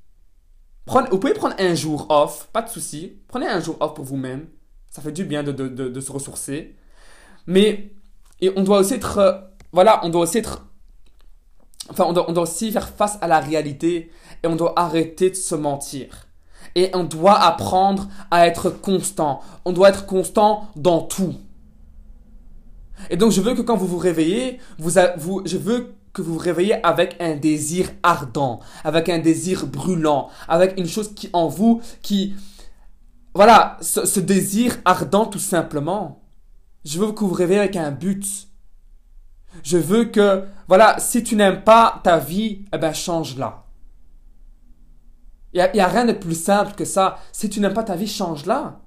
Vous 0.86 1.18
pouvez 1.18 1.32
prendre 1.32 1.54
un 1.58 1.74
jour 1.74 2.06
off, 2.10 2.48
pas 2.52 2.62
de 2.62 2.68
souci. 2.68 3.14
Prenez 3.28 3.46
un 3.46 3.60
jour 3.60 3.76
off 3.80 3.94
pour 3.94 4.04
vous-même. 4.04 4.46
Ça 4.90 5.02
fait 5.02 5.12
du 5.12 5.24
bien 5.24 5.42
de, 5.42 5.50
de, 5.50 5.68
de, 5.68 6.00
se 6.00 6.12
ressourcer. 6.12 6.76
Mais 7.46 7.90
et 8.40 8.52
on 8.56 8.62
doit 8.62 8.78
aussi 8.78 8.94
être. 8.94 9.50
voilà, 9.72 10.00
on 10.04 10.08
doit 10.08 10.22
aussi 10.22 10.38
être. 10.38 10.66
Enfin, 11.90 12.04
on 12.04 12.12
doit, 12.12 12.28
on 12.28 12.32
doit 12.32 12.44
aussi 12.44 12.70
faire 12.70 12.88
face 12.88 13.18
à 13.20 13.26
la 13.26 13.40
réalité 13.40 14.10
et 14.42 14.46
on 14.46 14.56
doit 14.56 14.78
arrêter 14.78 15.30
de 15.30 15.34
se 15.34 15.54
mentir. 15.54 16.26
Et 16.74 16.90
on 16.94 17.04
doit 17.04 17.38
apprendre 17.38 18.08
à 18.30 18.46
être 18.46 18.70
constant. 18.70 19.40
On 19.64 19.72
doit 19.72 19.88
être 19.88 20.06
constant 20.06 20.68
dans 20.76 21.00
tout. 21.00 21.34
Et 23.10 23.16
donc 23.16 23.32
je 23.32 23.40
veux 23.40 23.54
que 23.54 23.62
quand 23.62 23.76
vous 23.76 23.86
vous 23.86 23.98
réveillez, 23.98 24.58
vous, 24.78 24.92
vous, 25.16 25.42
je 25.44 25.56
veux 25.56 25.94
que 26.14 26.23
vous 26.23 26.35
vous 26.35 26.38
réveillez 26.38 26.75
avec 26.87 27.16
un 27.21 27.35
désir 27.35 27.90
ardent, 28.02 28.61
avec 28.85 29.09
un 29.09 29.18
désir 29.18 29.66
brûlant, 29.66 30.30
avec 30.49 30.78
une 30.78 30.87
chose 30.87 31.12
qui 31.14 31.28
en 31.35 31.49
vous, 31.49 31.83
qui... 32.00 32.35
Voilà, 33.35 33.76
ce, 33.80 34.21
désir 34.21 34.76
ardent 34.85 35.26
tout 35.26 35.40
simplement. 35.40 36.23
Je 36.85 37.00
veux 37.00 37.11
que 37.11 37.21
vous 37.21 37.28
vous 37.28 37.35
réveillez 37.35 37.61
avec 37.61 37.75
un 37.75 37.90
but. 37.90 38.25
Je 39.64 39.76
veux 39.76 40.04
que, 40.04 40.44
voilà, 40.68 41.00
si 41.00 41.25
tu 41.25 41.35
n'aimes 41.35 41.64
pas 41.64 42.00
ta 42.04 42.18
vie, 42.18 42.64
eh 42.73 42.78
ben 42.78 42.92
change-la. 42.92 43.64
Il 45.52 45.71
n'y 45.75 45.80
a, 45.80 45.88
rien 45.88 46.04
de 46.04 46.12
plus 46.12 46.40
simple 46.40 46.75
que 46.75 46.85
ça. 46.85 47.18
Si 47.33 47.50
tu 47.50 47.61
n'aimes 47.61 47.75
pas 47.75 47.85
ta 47.85 47.97
vie, 47.97 48.06
change-la. 48.06 48.80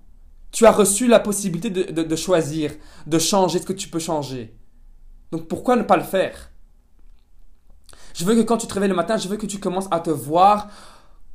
Tu 0.51 0.65
as 0.65 0.71
reçu 0.71 1.07
la 1.07 1.19
possibilité 1.19 1.69
de, 1.69 2.15
choisir, 2.15 2.71
de 3.05 3.19
changer 3.19 3.59
ce 3.59 3.65
que 3.65 3.73
tu 3.73 3.89
peux 3.89 3.99
changer. 3.99 4.57
Donc 5.31 5.47
pourquoi 5.47 5.75
ne 5.75 5.83
pas 5.83 5.97
le 5.97 6.03
faire? 6.03 6.51
Je 8.17 8.25
veux 8.25 8.33
que 8.33 8.41
quand 8.41 8.57
tu 8.57 8.65
te 8.65 8.73
réveilles 8.73 8.89
le 8.89 8.95
matin, 8.95 9.17
je 9.17 9.27
veux 9.27 9.37
que 9.37 9.45
tu 9.45 9.59
commences 9.59 9.87
à 9.91 9.99
te 9.99 10.09
voir 10.09 10.69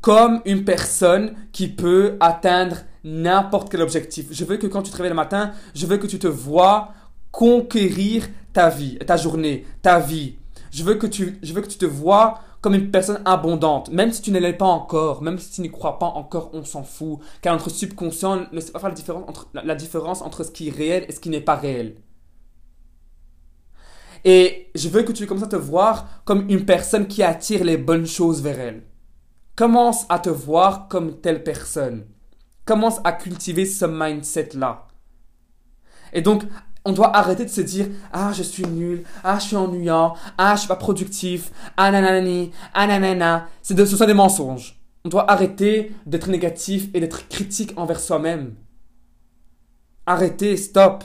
comme 0.00 0.40
une 0.44 0.64
personne 0.64 1.32
qui 1.52 1.68
peut 1.68 2.16
atteindre 2.18 2.78
n'importe 3.04 3.70
quel 3.70 3.82
objectif. 3.82 4.26
Je 4.32 4.44
veux 4.44 4.56
que 4.56 4.66
quand 4.66 4.82
tu 4.82 4.90
te 4.90 4.96
réveilles 4.96 5.10
le 5.10 5.16
matin, 5.16 5.52
je 5.76 5.86
veux 5.86 5.96
que 5.96 6.08
tu 6.08 6.18
te 6.18 6.26
vois 6.26 6.88
conquérir 7.30 8.28
ta 8.52 8.68
vie, 8.68 8.98
ta 8.98 9.16
journée, 9.16 9.64
ta 9.80 10.00
vie. 10.00 10.34
Je 10.72 10.82
veux 10.82 10.96
que 10.96 11.06
tu, 11.06 11.38
je 11.40 11.52
veux 11.52 11.60
que 11.60 11.68
tu 11.68 11.78
te 11.78 11.86
vois 11.86 12.40
comme 12.60 12.74
une 12.74 12.90
personne 12.90 13.20
abondante, 13.26 13.92
même 13.92 14.10
si 14.10 14.20
tu 14.20 14.32
ne 14.32 14.40
l'es 14.40 14.52
pas 14.52 14.66
encore, 14.66 15.22
même 15.22 15.38
si 15.38 15.52
tu 15.52 15.60
n'y 15.60 15.70
crois 15.70 16.00
pas 16.00 16.06
encore, 16.06 16.50
on 16.52 16.64
s'en 16.64 16.82
fout, 16.82 17.20
car 17.42 17.54
notre 17.54 17.70
subconscient 17.70 18.46
ne 18.50 18.58
sait 18.58 18.72
pas 18.72 18.80
faire 18.80 18.88
la 18.88 18.96
différence, 18.96 19.28
entre, 19.28 19.48
la, 19.54 19.74
différence 19.76 20.20
entre 20.20 20.42
ce 20.42 20.50
qui 20.50 20.66
est 20.66 20.72
réel 20.76 21.06
et 21.08 21.12
ce 21.12 21.20
qui 21.20 21.30
n'est 21.30 21.40
pas 21.40 21.54
réel. 21.54 21.94
Et 24.24 24.70
je 24.74 24.88
veux 24.88 25.02
que 25.02 25.12
tu 25.12 25.26
commences 25.26 25.44
à 25.44 25.48
te 25.48 25.56
voir 25.56 26.22
comme 26.24 26.48
une 26.48 26.64
personne 26.64 27.08
qui 27.08 27.22
attire 27.22 27.64
les 27.64 27.76
bonnes 27.76 28.06
choses 28.06 28.42
vers 28.42 28.60
elle. 28.60 28.82
Commence 29.56 30.06
à 30.08 30.18
te 30.18 30.30
voir 30.30 30.88
comme 30.88 31.20
telle 31.20 31.42
personne. 31.42 32.06
Commence 32.64 33.00
à 33.04 33.12
cultiver 33.12 33.66
ce 33.66 33.84
mindset-là. 33.84 34.86
Et 36.12 36.22
donc, 36.22 36.44
on 36.84 36.92
doit 36.92 37.16
arrêter 37.16 37.44
de 37.44 37.50
se 37.50 37.60
dire 37.60 37.88
ah 38.12 38.32
je 38.32 38.42
suis 38.42 38.64
nul, 38.64 39.04
ah 39.24 39.38
je 39.38 39.46
suis 39.48 39.56
ennuyant, 39.56 40.14
ah 40.38 40.54
je 40.54 40.60
suis 40.60 40.68
pas 40.68 40.76
productif, 40.76 41.50
ah 41.76 41.90
nanani, 41.90 42.52
ah 42.74 42.86
nanana. 42.86 43.48
C'est 43.62 43.74
de 43.74 43.84
ce 43.84 43.96
sont 43.96 44.06
des 44.06 44.14
mensonges. 44.14 44.80
On 45.04 45.08
doit 45.08 45.30
arrêter 45.30 45.92
d'être 46.06 46.28
négatif 46.28 46.88
et 46.94 47.00
d'être 47.00 47.28
critique 47.28 47.72
envers 47.76 48.00
soi-même. 48.00 48.54
Arrêtez, 50.06 50.56
stop. 50.56 51.04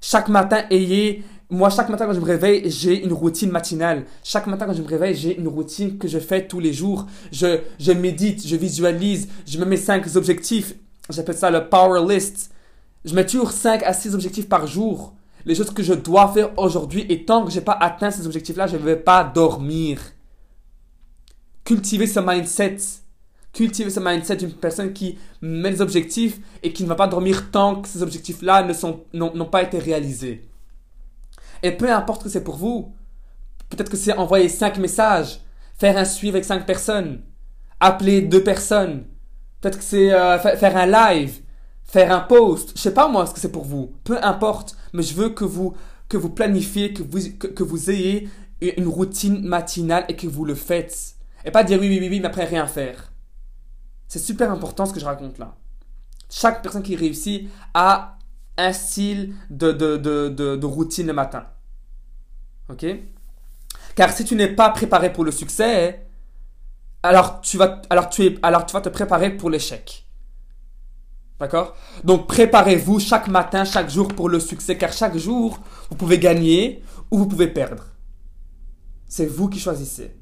Chaque 0.00 0.28
matin, 0.28 0.64
ayez 0.70 1.24
moi, 1.48 1.70
chaque 1.70 1.88
matin 1.88 2.06
quand 2.06 2.12
je 2.12 2.20
me 2.20 2.24
réveille, 2.24 2.70
j'ai 2.70 3.04
une 3.04 3.12
routine 3.12 3.50
matinale. 3.50 4.04
Chaque 4.24 4.46
matin 4.48 4.66
quand 4.66 4.72
je 4.72 4.82
me 4.82 4.88
réveille, 4.88 5.14
j'ai 5.14 5.38
une 5.38 5.46
routine 5.48 5.96
que 5.96 6.08
je 6.08 6.18
fais 6.18 6.46
tous 6.46 6.58
les 6.58 6.72
jours. 6.72 7.06
Je, 7.30 7.60
je 7.78 7.92
médite, 7.92 8.46
je 8.46 8.56
visualise, 8.56 9.28
je 9.46 9.58
me 9.58 9.64
mets 9.64 9.76
cinq 9.76 10.04
objectifs. 10.16 10.74
J'appelle 11.08 11.36
ça 11.36 11.50
le 11.50 11.68
power 11.68 12.04
list. 12.12 12.50
Je 13.04 13.14
mets 13.14 13.24
toujours 13.24 13.52
5 13.52 13.84
à 13.84 13.92
6 13.92 14.14
objectifs 14.14 14.48
par 14.48 14.66
jour. 14.66 15.14
Les 15.44 15.54
choses 15.54 15.70
que 15.70 15.84
je 15.84 15.94
dois 15.94 16.32
faire 16.32 16.50
aujourd'hui. 16.58 17.06
Et 17.08 17.24
tant 17.24 17.44
que 17.44 17.52
je 17.52 17.58
n'ai 17.58 17.64
pas 17.64 17.78
atteint 17.80 18.10
ces 18.10 18.26
objectifs-là, 18.26 18.66
je 18.66 18.76
ne 18.76 18.82
vais 18.82 18.96
pas 18.96 19.22
dormir. 19.22 20.00
Cultiver 21.64 22.08
ce 22.08 22.18
mindset. 22.18 22.78
Cultiver 23.52 23.90
ce 23.90 24.00
mindset 24.00 24.36
d'une 24.36 24.52
personne 24.52 24.92
qui 24.92 25.18
met 25.40 25.70
des 25.70 25.80
objectifs 25.80 26.40
et 26.64 26.72
qui 26.72 26.82
ne 26.82 26.88
va 26.88 26.96
pas 26.96 27.06
dormir 27.06 27.52
tant 27.52 27.80
que 27.80 27.86
ces 27.86 28.02
objectifs-là 28.02 28.66
n'ont 29.14 29.44
pas 29.46 29.62
été 29.62 29.78
réalisés. 29.78 30.42
Et 31.62 31.72
peu 31.72 31.92
importe 31.92 32.22
que 32.22 32.28
c'est 32.28 32.44
pour 32.44 32.56
vous. 32.56 32.94
Peut-être 33.68 33.90
que 33.90 33.96
c'est 33.96 34.16
envoyer 34.16 34.48
5 34.48 34.78
messages, 34.78 35.40
faire 35.76 35.96
un 35.96 36.04
suivi 36.04 36.30
avec 36.30 36.44
5 36.44 36.66
personnes, 36.66 37.22
appeler 37.80 38.22
2 38.22 38.42
personnes. 38.42 39.04
Peut-être 39.60 39.78
que 39.78 39.84
c'est 39.84 40.12
euh, 40.12 40.38
faire 40.38 40.76
un 40.76 40.86
live, 40.86 41.40
faire 41.82 42.12
un 42.12 42.20
post, 42.20 42.72
je 42.76 42.82
sais 42.82 42.94
pas 42.94 43.08
moi 43.08 43.26
ce 43.26 43.34
que 43.34 43.40
c'est 43.40 43.52
pour 43.52 43.64
vous, 43.64 43.92
peu 44.04 44.22
importe, 44.22 44.76
mais 44.92 45.02
je 45.02 45.14
veux 45.14 45.30
que 45.30 45.44
vous 45.44 45.74
que 46.08 46.16
vous 46.16 46.30
planifiez, 46.30 46.92
que 46.92 47.02
vous 47.02 47.18
que, 47.38 47.62
vous 47.64 47.90
ayez 47.90 48.28
une 48.60 48.86
routine 48.86 49.42
matinale 49.44 50.04
et 50.08 50.14
que 50.14 50.26
vous 50.28 50.44
le 50.44 50.54
faites 50.54 51.16
et 51.44 51.50
pas 51.50 51.64
dire 51.64 51.80
oui 51.80 51.88
oui 51.88 51.98
oui 52.00 52.08
oui 52.08 52.20
mais 52.20 52.26
après 52.26 52.44
rien 52.44 52.66
faire. 52.66 53.12
C'est 54.08 54.18
super 54.18 54.50
important 54.50 54.86
ce 54.86 54.92
que 54.92 55.00
je 55.00 55.04
raconte 55.04 55.38
là. 55.38 55.56
Chaque 56.30 56.62
personne 56.62 56.82
qui 56.82 56.96
réussit 56.96 57.48
a 57.74 58.15
un 58.56 58.72
style 58.72 59.34
de, 59.50 59.72
de, 59.72 59.96
de, 59.96 60.66
routine 60.66 61.06
le 61.06 61.12
matin. 61.12 61.46
Ok? 62.68 62.86
Car 63.94 64.12
si 64.12 64.24
tu 64.24 64.34
n'es 64.34 64.48
pas 64.48 64.70
préparé 64.70 65.12
pour 65.12 65.24
le 65.24 65.30
succès, 65.30 66.06
alors 67.02 67.40
tu 67.40 67.56
vas, 67.56 67.80
alors 67.90 68.08
tu 68.08 68.24
es, 68.24 68.38
alors 68.42 68.66
tu 68.66 68.72
vas 68.72 68.80
te 68.80 68.88
préparer 68.88 69.30
pour 69.36 69.50
l'échec. 69.50 70.06
D'accord? 71.38 71.76
Donc 72.02 72.26
préparez-vous 72.26 72.98
chaque 72.98 73.28
matin, 73.28 73.64
chaque 73.64 73.90
jour 73.90 74.08
pour 74.08 74.28
le 74.28 74.40
succès, 74.40 74.76
car 74.76 74.92
chaque 74.92 75.16
jour, 75.16 75.58
vous 75.90 75.96
pouvez 75.96 76.18
gagner 76.18 76.82
ou 77.10 77.18
vous 77.18 77.26
pouvez 77.26 77.48
perdre. 77.48 77.84
C'est 79.06 79.26
vous 79.26 79.48
qui 79.48 79.60
choisissez. 79.60 80.16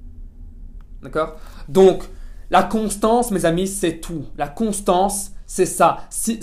D'accord? 1.03 1.37
Donc, 1.69 2.05
la 2.50 2.62
constance, 2.62 3.31
mes 3.31 3.45
amis, 3.45 3.69
c'est 3.69 4.00
tout. 4.00 4.26
La 4.37 4.49
constance, 4.49 5.33
c'est 5.46 5.66
ça. 5.66 6.06
Si, 6.10 6.40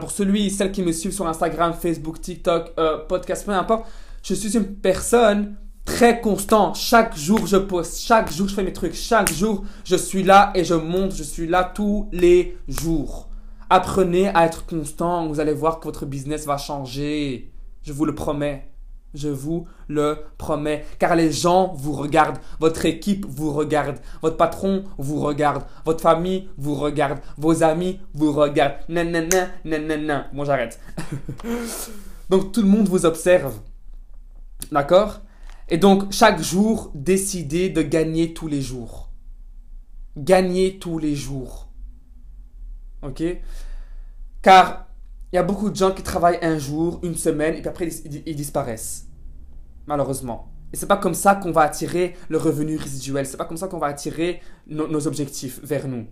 pour 0.00 0.10
celui, 0.10 0.50
celle 0.50 0.72
qui 0.72 0.82
me 0.82 0.92
suivent 0.92 1.12
sur 1.12 1.26
Instagram, 1.26 1.72
Facebook, 1.72 2.20
TikTok, 2.20 2.72
euh, 2.78 2.98
podcast, 3.06 3.44
peu 3.46 3.52
importe, 3.52 3.86
je 4.22 4.34
suis 4.34 4.56
une 4.56 4.76
personne 4.76 5.56
très 5.84 6.20
constante. 6.20 6.76
Chaque 6.76 7.16
jour, 7.16 7.46
je 7.46 7.56
poste. 7.56 8.00
Chaque 8.00 8.30
jour, 8.32 8.48
je 8.48 8.54
fais 8.54 8.62
mes 8.62 8.72
trucs. 8.72 8.94
Chaque 8.94 9.32
jour, 9.32 9.64
je 9.84 9.96
suis 9.96 10.22
là 10.22 10.52
et 10.54 10.64
je 10.64 10.74
monte. 10.74 11.14
Je 11.14 11.22
suis 11.22 11.46
là 11.46 11.70
tous 11.74 12.08
les 12.12 12.56
jours. 12.68 13.28
Apprenez 13.70 14.28
à 14.28 14.44
être 14.44 14.66
constant, 14.66 15.26
vous 15.28 15.40
allez 15.40 15.54
voir 15.54 15.80
que 15.80 15.84
votre 15.84 16.04
business 16.04 16.44
va 16.44 16.58
changer. 16.58 17.50
Je 17.82 17.92
vous 17.92 18.04
le 18.04 18.14
promets. 18.14 18.71
Je 19.14 19.28
vous 19.28 19.66
le 19.88 20.18
promets. 20.38 20.84
Car 20.98 21.16
les 21.16 21.30
gens 21.32 21.74
vous 21.74 21.92
regardent, 21.92 22.38
votre 22.60 22.86
équipe 22.86 23.26
vous 23.28 23.52
regarde, 23.52 23.98
votre 24.22 24.36
patron 24.36 24.84
vous 24.98 25.20
regarde, 25.20 25.64
votre 25.84 26.00
famille 26.00 26.48
vous 26.56 26.74
regarde, 26.74 27.18
vos 27.36 27.62
amis 27.62 28.00
vous 28.14 28.32
regardent. 28.32 28.76
Nanana, 28.88 29.48
nanana. 29.64 30.26
Bon, 30.32 30.44
j'arrête. 30.44 30.80
donc 32.30 32.52
tout 32.52 32.62
le 32.62 32.68
monde 32.68 32.88
vous 32.88 33.04
observe. 33.04 33.58
D'accord? 34.70 35.20
Et 35.68 35.78
donc 35.78 36.12
chaque 36.12 36.42
jour, 36.42 36.90
décidez 36.94 37.68
de 37.68 37.82
gagner 37.82 38.34
tous 38.34 38.48
les 38.48 38.60
jours. 38.60 39.10
Gagner 40.16 40.78
tous 40.78 40.98
les 40.98 41.14
jours. 41.14 41.68
Ok? 43.02 43.22
Car 44.42 44.86
il 45.32 45.36
y 45.36 45.38
a 45.38 45.42
beaucoup 45.42 45.70
de 45.70 45.76
gens 45.76 45.92
qui 45.92 46.02
travaillent 46.02 46.38
un 46.42 46.58
jour, 46.58 47.00
une 47.02 47.16
semaine, 47.16 47.54
et 47.54 47.60
puis 47.60 47.68
après 47.68 47.88
ils, 47.88 48.36
disparaissent. 48.36 49.06
Malheureusement. 49.86 50.52
Et 50.72 50.76
c'est 50.76 50.86
pas 50.86 50.96
comme 50.96 51.14
ça 51.14 51.34
qu'on 51.34 51.52
va 51.52 51.62
attirer 51.62 52.16
le 52.28 52.38
revenu 52.38 52.76
résiduel. 52.76 53.26
C'est 53.26 53.36
pas 53.36 53.44
comme 53.44 53.56
ça 53.56 53.68
qu'on 53.68 53.78
va 53.78 53.88
attirer 53.88 54.40
nos 54.66 55.06
objectifs 55.06 55.60
vers 55.62 55.88
nous. 55.88 56.06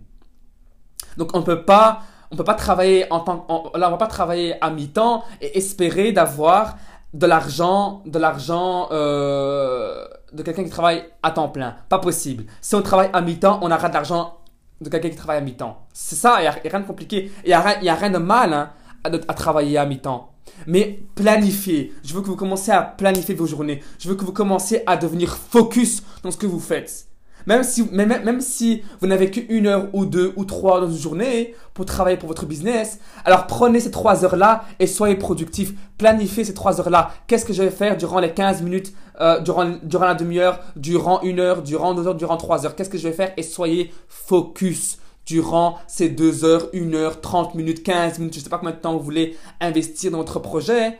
Donc 1.17 1.35
on 1.35 1.43
peut 1.43 1.63
pas, 1.63 2.01
on 2.31 2.35
peut 2.35 2.43
pas 2.43 2.53
travailler 2.53 3.11
en 3.11 3.19
tant, 3.21 3.45
là 3.75 3.87
on 3.87 3.91
va 3.91 3.97
pas 3.97 4.07
travailler 4.07 4.55
à 4.63 4.69
mi-temps 4.69 5.23
et 5.41 5.57
espérer 5.57 6.11
d'avoir 6.11 6.77
de 7.13 7.25
l'argent, 7.25 8.01
de 8.05 8.17
l'argent 8.17 8.87
euh, 8.91 10.07
de 10.31 10.43
quelqu'un 10.43 10.63
qui 10.63 10.69
travaille 10.69 11.03
à 11.23 11.31
temps 11.31 11.49
plein. 11.49 11.75
Pas 11.89 11.99
possible. 11.99 12.45
Si 12.61 12.75
on 12.75 12.81
travaille 12.81 13.09
à 13.13 13.21
mi-temps, 13.21 13.59
on 13.61 13.71
aura 13.71 13.89
de 13.89 13.93
l'argent 13.93 14.37
de 14.79 14.89
quelqu'un 14.89 15.09
qui 15.09 15.15
travaille 15.15 15.37
à 15.37 15.41
mi-temps. 15.41 15.85
C'est 15.93 16.15
ça, 16.15 16.37
il 16.39 16.41
n'y 16.43 16.47
a, 16.47 16.51
rien 16.51 16.79
de 16.79 16.87
compliqué. 16.87 17.31
Il 17.43 17.47
n'y 17.47 17.53
a, 17.53 17.59
a, 17.59 17.95
rien 17.95 18.09
de 18.09 18.17
mal 18.17 18.53
hein, 18.53 18.71
à, 19.03 19.33
travailler 19.33 19.77
à 19.77 19.85
mi-temps. 19.85 20.31
Mais 20.67 20.99
planifiez. 21.15 21.93
Je 22.03 22.13
veux 22.13 22.21
que 22.21 22.27
vous 22.27 22.35
commenciez 22.35 22.73
à 22.73 22.81
planifier 22.81 23.35
vos 23.35 23.45
journées. 23.45 23.81
Je 23.99 24.09
veux 24.09 24.15
que 24.15 24.25
vous 24.25 24.33
commenciez 24.33 24.83
à 24.89 24.97
devenir 24.97 25.35
focus 25.35 26.03
dans 26.23 26.31
ce 26.31 26.37
que 26.37 26.47
vous 26.47 26.59
faites. 26.59 27.07
Même 27.47 27.63
si, 27.63 27.83
même, 27.91 28.23
même 28.23 28.41
si 28.41 28.83
vous 28.99 29.07
n'avez 29.07 29.31
qu'une 29.31 29.65
heure 29.67 29.87
ou 29.93 30.05
deux 30.05 30.33
ou 30.35 30.45
trois 30.45 30.79
dans 30.79 30.89
une 30.89 30.97
journée 30.97 31.55
pour 31.73 31.85
travailler 31.85 32.17
pour 32.17 32.27
votre 32.27 32.45
business, 32.45 32.99
alors 33.25 33.47
prenez 33.47 33.79
ces 33.79 33.91
trois 33.91 34.23
heures-là 34.23 34.65
et 34.79 34.87
soyez 34.87 35.15
productif. 35.15 35.73
Planifiez 35.97 36.43
ces 36.43 36.53
trois 36.53 36.79
heures-là. 36.79 37.11
Qu'est-ce 37.27 37.45
que 37.45 37.53
je 37.53 37.63
vais 37.63 37.71
faire 37.71 37.97
durant 37.97 38.19
les 38.19 38.31
15 38.31 38.61
minutes, 38.61 38.93
euh, 39.19 39.39
durant, 39.39 39.71
durant 39.83 40.05
la 40.05 40.13
demi-heure, 40.15 40.59
durant 40.75 41.21
une 41.21 41.39
heure, 41.39 41.63
durant 41.63 41.93
deux 41.93 42.07
heures, 42.07 42.15
durant 42.15 42.37
trois 42.37 42.65
heures? 42.65 42.75
Qu'est-ce 42.75 42.89
que 42.89 42.97
je 42.97 43.07
vais 43.07 43.13
faire? 43.13 43.33
Et 43.37 43.43
soyez 43.43 43.91
focus 44.07 44.99
durant 45.25 45.79
ces 45.87 46.09
deux 46.09 46.43
heures, 46.43 46.69
une 46.73 46.95
heure, 46.95 47.21
30 47.21 47.55
minutes, 47.55 47.83
15 47.83 48.19
minutes, 48.19 48.33
je 48.33 48.39
ne 48.39 48.43
sais 48.43 48.49
pas 48.49 48.57
combien 48.57 48.73
de 48.73 48.79
temps 48.79 48.97
vous 48.97 49.03
voulez 49.03 49.37
investir 49.59 50.11
dans 50.11 50.17
votre 50.17 50.39
projet. 50.39 50.97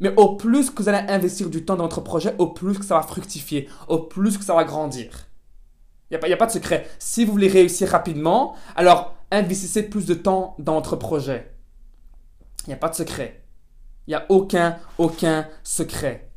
Mais 0.00 0.14
au 0.16 0.36
plus 0.36 0.70
que 0.70 0.82
vous 0.82 0.88
allez 0.88 1.10
investir 1.10 1.48
du 1.48 1.64
temps 1.64 1.76
dans 1.76 1.84
votre 1.84 2.02
projet, 2.02 2.34
au 2.38 2.48
plus 2.48 2.78
que 2.78 2.84
ça 2.84 2.96
va 2.96 3.02
fructifier, 3.02 3.68
au 3.88 3.98
plus 3.98 4.36
que 4.36 4.44
ça 4.44 4.54
va 4.54 4.64
grandir. 4.64 5.26
Il 6.10 6.18
n'y 6.18 6.32
a, 6.32 6.34
a, 6.34 6.36
pas 6.36 6.46
de 6.46 6.52
secret. 6.52 6.86
Si 6.98 7.24
vous 7.24 7.32
voulez 7.32 7.48
réussir 7.48 7.88
rapidement, 7.88 8.54
alors 8.76 9.14
investissez 9.30 9.84
plus 9.84 10.06
de 10.06 10.14
temps 10.14 10.54
dans 10.58 10.74
votre 10.74 10.96
projet. 10.96 11.50
Il 12.66 12.70
n'y 12.70 12.74
a 12.74 12.78
pas 12.78 12.88
de 12.88 12.94
secret. 12.94 13.42
Il 14.06 14.10
n'y 14.10 14.14
a 14.14 14.26
aucun, 14.28 14.76
aucun 14.98 15.48
secret. 15.64 16.30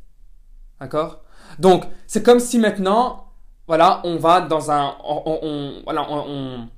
D'accord? 0.80 1.22
Donc, 1.58 1.84
c'est 2.06 2.24
comme 2.24 2.40
si 2.40 2.58
maintenant, 2.58 3.26
voilà, 3.66 4.00
on 4.04 4.16
va 4.16 4.40
dans 4.40 4.70
un... 4.70 4.96
On, 5.04 5.80
voilà, 5.84 6.06
on, 6.10 6.24
on, 6.28 6.68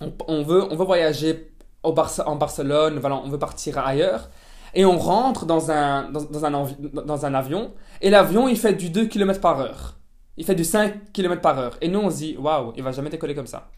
veut, 0.00 0.64
on 0.70 0.76
veut 0.76 0.84
voyager 0.84 1.52
au 1.82 1.94
en 1.94 2.36
Barcelone, 2.36 3.00
on 3.02 3.28
veut 3.28 3.38
partir 3.38 3.78
ailleurs. 3.78 4.28
Et 4.74 4.84
on 4.84 4.98
rentre 4.98 5.46
dans 5.46 5.70
un, 5.70 6.10
dans, 6.10 6.44
un, 6.44 6.50
dans 6.50 7.26
un 7.26 7.34
avion. 7.34 7.72
Et 8.02 8.10
l'avion, 8.10 8.46
il 8.46 8.58
fait 8.58 8.74
du 8.74 8.90
2 8.90 9.06
km 9.06 9.40
par 9.40 9.60
heure. 9.60 9.96
Il 10.36 10.44
fait 10.44 10.54
du 10.54 10.64
5 10.64 11.12
km 11.12 11.40
par 11.40 11.58
heure. 11.58 11.78
Et 11.80 11.88
nous, 11.88 12.00
on 12.00 12.10
se 12.10 12.16
dit, 12.16 12.36
waouh, 12.38 12.72
il 12.76 12.82
va 12.82 12.92
jamais 12.92 13.08
décoller 13.08 13.34
comme 13.34 13.46
ça. 13.46 13.70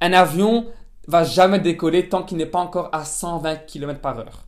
Un 0.00 0.12
avion 0.12 0.66
va 1.06 1.22
jamais 1.22 1.60
décoller 1.60 2.08
tant 2.08 2.24
qu'il 2.24 2.38
n'est 2.38 2.46
pas 2.46 2.58
encore 2.58 2.88
à 2.92 3.04
120 3.04 3.66
km 3.66 4.00
par 4.00 4.18
heure. 4.18 4.46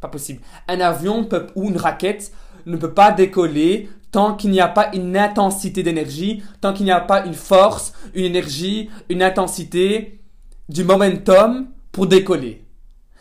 Pas 0.00 0.08
possible. 0.08 0.40
Un 0.68 0.80
avion 0.80 1.24
peut, 1.24 1.48
ou 1.56 1.68
une 1.68 1.76
raquette 1.76 2.32
ne 2.66 2.76
peut 2.76 2.94
pas 2.94 3.12
décoller 3.12 3.88
tant 4.10 4.34
qu'il 4.34 4.50
n'y 4.50 4.60
a 4.60 4.68
pas 4.68 4.90
une 4.94 5.16
intensité 5.16 5.82
d'énergie, 5.82 6.42
tant 6.60 6.72
qu'il 6.72 6.86
n'y 6.86 6.90
a 6.90 7.00
pas 7.00 7.26
une 7.26 7.34
force, 7.34 7.92
une 8.14 8.24
énergie, 8.24 8.88
une 9.08 9.22
intensité, 9.22 10.20
du 10.68 10.84
momentum 10.84 11.68
pour 11.92 12.06
décoller. 12.06 12.64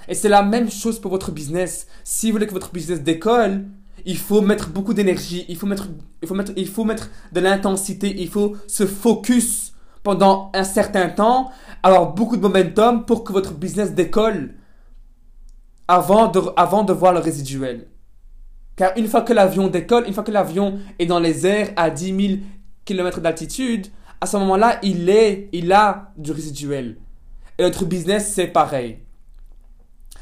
Et 0.08 0.16
c'est 0.16 0.30
la 0.30 0.44
même 0.44 0.70
chose 0.72 1.00
pour 1.00 1.12
votre 1.12 1.32
business. 1.32 1.88
Si 2.04 2.28
vous 2.28 2.34
voulez 2.34 2.48
que 2.48 2.54
votre 2.54 2.72
business 2.72 3.02
décolle, 3.02 3.66
il 4.06 4.18
faut 4.18 4.42
mettre 4.42 4.70
beaucoup 4.70 4.94
d'énergie, 4.94 5.46
il 5.50 5.58
faut 5.58 5.68
mettre, 5.68 5.88
il 6.22 6.28
faut 6.28 6.36
mettre, 6.36 6.54
il 6.56 6.68
faut 6.68 6.86
mettre 6.86 7.10
de 7.34 7.40
l'intensité, 7.40 8.22
il 8.22 8.30
faut 8.30 8.56
se 8.68 8.86
focus 8.86 9.74
pendant 10.04 10.52
un 10.54 10.64
certain 10.64 11.10
temps, 11.10 11.52
avoir 11.84 12.14
beaucoup 12.14 12.38
de 12.38 12.42
momentum 12.42 13.06
pour 13.06 13.24
que 13.26 13.34
votre 13.34 13.54
business 13.54 13.94
décolle 13.94 14.56
avant 15.88 16.28
de, 16.28 16.42
avant 16.56 16.84
de 16.84 16.94
voir 16.94 17.12
le 17.14 17.20
résiduel. 17.20 17.88
Car 18.78 18.92
une 18.96 19.08
fois 19.08 19.24
que 19.24 19.34
l'avion 19.34 19.68
décolle, 19.68 20.06
une 20.08 20.14
fois 20.14 20.24
que 20.24 20.32
l'avion 20.32 20.80
est 21.00 21.08
dans 21.08 21.20
les 21.20 21.46
airs 21.46 21.70
à 21.76 21.90
10 21.90 22.28
000 22.28 22.40
km 22.86 23.20
d'altitude, 23.20 23.88
à 24.22 24.28
ce 24.28 24.38
moment-là, 24.38 24.80
il 24.84 25.10
est, 25.10 25.50
il 25.52 25.72
a 25.74 26.12
du 26.16 26.32
résiduel. 26.32 26.98
Et 27.58 27.64
notre 27.64 27.86
business, 27.86 28.32
c'est 28.34 28.48
pareil. 28.48 29.00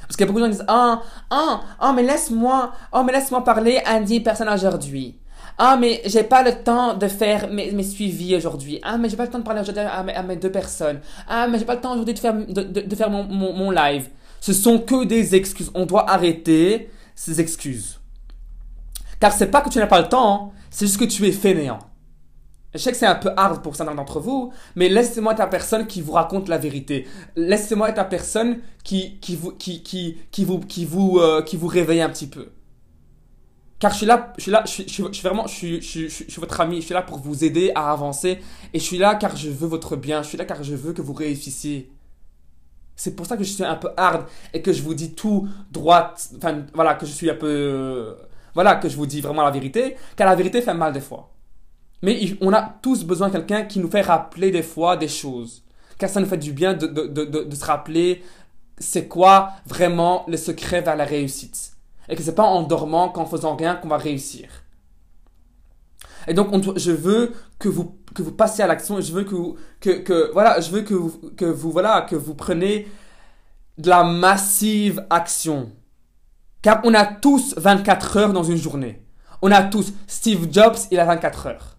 Parce 0.02 0.15
qu'il 0.15 0.22
y 0.22 0.24
a 0.24 0.28
beaucoup 0.28 0.39
de 0.39 0.46
gens 0.46 0.52
qui 0.52 0.58
disent, 0.58 0.65
ah, 0.70 1.02
ah, 1.30 1.62
ah, 1.80 1.94
mais 1.94 2.04
laisse-moi, 2.04 2.72
oh, 2.94 3.04
mais 3.04 3.12
laisse-moi 3.12 3.44
parler 3.44 3.82
à 3.86 4.00
10 4.00 4.22
personnes 4.22 4.50
aujourd'hui. 4.50 5.20
Ah, 5.58 5.78
mais 5.78 6.02
j'ai 6.06 6.24
pas 6.24 6.41
le 6.41 6.63
temps 6.63 6.94
de 6.96 7.08
faire 7.08 7.50
mes, 7.50 7.84
suivis 7.84 8.36
aujourd'hui. 8.38 8.80
Ah, 8.84 8.98
mais 8.98 9.10
j'ai 9.10 9.18
pas 9.18 9.26
le 9.26 9.32
temps 9.32 9.39
de 9.39 9.44
parler 9.44 9.62
aujourd'hui 9.62 9.84
à, 9.84 10.24
mes 10.24 10.36
deux 10.38 10.52
personnes. 10.52 11.02
Ah, 11.28 11.48
mais 11.50 11.60
j'ai 11.60 11.65
pas 11.65 11.76
le 11.76 11.82
temps 11.82 11.94
aujourd'hui 11.94 12.13
de 12.13 12.20
faire, 12.20 12.34
de, 12.36 12.63
de, 12.63 12.96
faire 12.96 13.10
mon, 13.10 13.24
mon 13.24 13.72
live. 13.72 14.10
Ce 14.39 14.54
sont 14.54 14.80
que 14.80 15.04
des 15.04 15.36
excuses. 15.36 15.72
On 15.74 15.86
doit 15.86 16.10
arrêter 16.10 16.89
ces 17.15 17.41
excuses. 17.41 18.00
Car 19.19 19.34
c'est 19.34 19.47
pas 19.47 19.62
que 19.62 19.69
tu 19.69 19.80
n'as 19.80 19.88
pas 19.88 20.01
le 20.01 20.10
temps, 20.10 20.54
c'est 20.69 20.86
juste 20.86 20.99
que 20.99 21.06
tu 21.06 21.25
es 21.28 21.32
fainéant. 21.32 21.80
Je 22.75 22.80
sais 22.80 22.91
que 22.91 22.97
c'est 22.97 23.06
un 23.06 23.15
peu 23.15 23.32
hard 23.38 23.63
pour 23.63 23.75
certains 23.75 23.95
d'entre 23.95 24.19
vous, 24.19 24.51
mais 24.75 24.89
laissez-moi 24.89 25.32
être 25.32 25.39
la 25.39 25.47
personne 25.47 25.88
qui 25.88 26.01
vous 26.01 26.12
raconte 26.12 26.49
la 26.49 26.58
vérité. 26.58 27.08
Laissez-moi 27.38 27.89
être 27.89 27.95
la 27.97 28.04
personne 28.04 28.60
qui, 28.84 29.17
qui, 29.19 29.38
vous, 29.38 29.54
qui, 29.54 29.82
qui, 29.82 30.17
vous, 30.43 30.60
qui, 30.60 30.84
vous, 30.84 31.19
euh, 31.19 31.41
qui 31.41 31.56
vous 31.56 31.67
réveille 31.67 32.01
un 32.01 32.10
petit 32.10 32.28
peu. 32.28 32.49
Car 33.80 33.91
je 33.91 33.97
suis 33.97 34.06
là, 34.06 34.34
je 34.38 34.41
suis 34.41 34.51
là, 34.51 34.63
je 34.65 34.71
suis, 34.71 34.84
je 34.88 34.93
suis, 35.12 35.23
vraiment, 35.23 35.47
je 35.47 35.54
suis, 35.54 35.82
je, 35.82 35.88
suis, 35.88 36.10
je 36.10 36.32
suis 36.32 36.39
votre 36.39 36.60
ami, 36.60 36.82
je 36.82 36.86
suis 36.86 36.93
là 36.93 37.01
pour 37.01 37.17
vous 37.17 37.45
aider 37.45 37.71
à 37.75 37.91
avancer. 37.93 38.39
Et 38.73 38.80
je 38.80 38.84
suis 38.84 38.97
là 38.97 39.15
car 39.15 39.38
je 39.38 39.49
veux 39.49 39.67
votre 39.67 39.95
bien, 39.95 40.21
je 40.21 40.28
suis 40.28 40.38
là 40.38 40.43
car 40.43 40.62
je 40.62 40.75
veux 40.75 40.91
que 40.91 41.01
vous 41.01 41.13
réussissiez. 41.13 41.89
C'est 42.97 43.15
pour 43.15 43.25
ça 43.25 43.38
que 43.38 43.43
je 43.43 43.51
suis 43.51 43.63
un 43.63 43.75
peu 43.75 43.89
hard 43.95 44.25
et 44.54 44.62
que 44.62 44.73
je 44.73 44.82
vous 44.82 44.93
dis 44.93 45.13
tout 45.13 45.47
droite, 45.71 46.30
enfin 46.38 46.65
voilà, 46.73 46.95
que 46.95 47.06
je 47.06 47.12
suis 47.12 47.30
un 47.30 47.36
peu 47.36 48.15
voilà 48.56 48.76
que 48.76 48.89
je 48.89 48.96
vous 48.96 49.06
dis 49.06 49.22
vraiment 49.22 49.44
la 49.44 49.52
vérité, 49.52 49.96
car 50.15 50.28
la 50.28 50.36
vérité 50.36 50.62
fait 50.62 50.74
mal 50.74 50.94
des 50.94 51.02
fois. 51.02 51.30
Mais 52.02 52.20
on 52.41 52.52
a 52.54 52.62
tous 52.82 53.04
besoin 53.04 53.28
de 53.28 53.34
quelqu'un 53.34 53.63
qui 53.65 53.80
nous 53.80 53.89
fait 53.89 54.02
rappeler 54.02 54.50
des 54.50 54.63
fois 54.63 54.98
des 54.98 55.08
choses. 55.08 55.63
Car 55.98 56.10
ça 56.10 56.20
nous 56.20 56.26
fait 56.26 56.38
du 56.38 56.52
bien 56.52 56.74
de, 56.74 56.88
de, 56.88 57.08
de, 57.08 57.44
de 57.44 57.56
se 57.56 57.65
rappeler 57.65 58.24
c'est 58.78 59.08
quoi 59.08 59.54
vraiment 59.65 60.26
le 60.28 60.38
secret 60.38 60.82
vers 60.82 60.96
la 60.96 61.06
réussite. 61.06 61.74
Et 62.10 62.15
que 62.15 62.22
c'est 62.22 62.36
pas 62.36 62.44
en 62.44 62.63
dormant, 62.63 63.10
qu'en 63.10 63.26
faisant 63.26 63.56
rien 63.56 63.76
qu'on 63.76 63.88
va 63.88 63.98
réussir. 63.98 64.50
Et 66.28 66.34
donc, 66.34 66.50
on, 66.52 66.62
je 66.76 66.91
veux 66.91 67.34
que 67.60 67.70
vous, 67.70 67.98
que 68.13 68.22
vous 68.22 68.32
passiez 68.32 68.63
à 68.63 68.68
l'action. 68.68 69.00
Je 69.00 69.12
veux 69.12 69.24
que, 69.24 69.36
que, 69.80 69.89
que, 70.02 70.32
voilà, 70.34 70.60
je 70.60 70.72
veux 70.72 70.82
que 70.82 70.94
vous, 70.94 71.32
que 71.36 71.46
vous, 71.46 71.72
voilà, 71.72 72.02
que 72.02 72.15
vous 72.15 72.36
prenez 72.36 72.88
de 73.78 73.89
la 73.89 74.04
massive 74.04 75.06
action. 75.10 75.72
On 76.84 76.93
a 76.93 77.06
tous 77.06 77.54
24 77.58 78.17
heures 78.17 78.34
dans 78.34 78.43
une 78.43 78.58
journée. 78.58 79.01
On 79.41 79.51
a 79.51 79.63
tous. 79.63 79.93
Steve 80.08 80.47
Jobs, 80.51 80.78
il 80.91 80.99
a 80.99 81.06
24 81.06 81.47
heures. 81.47 81.78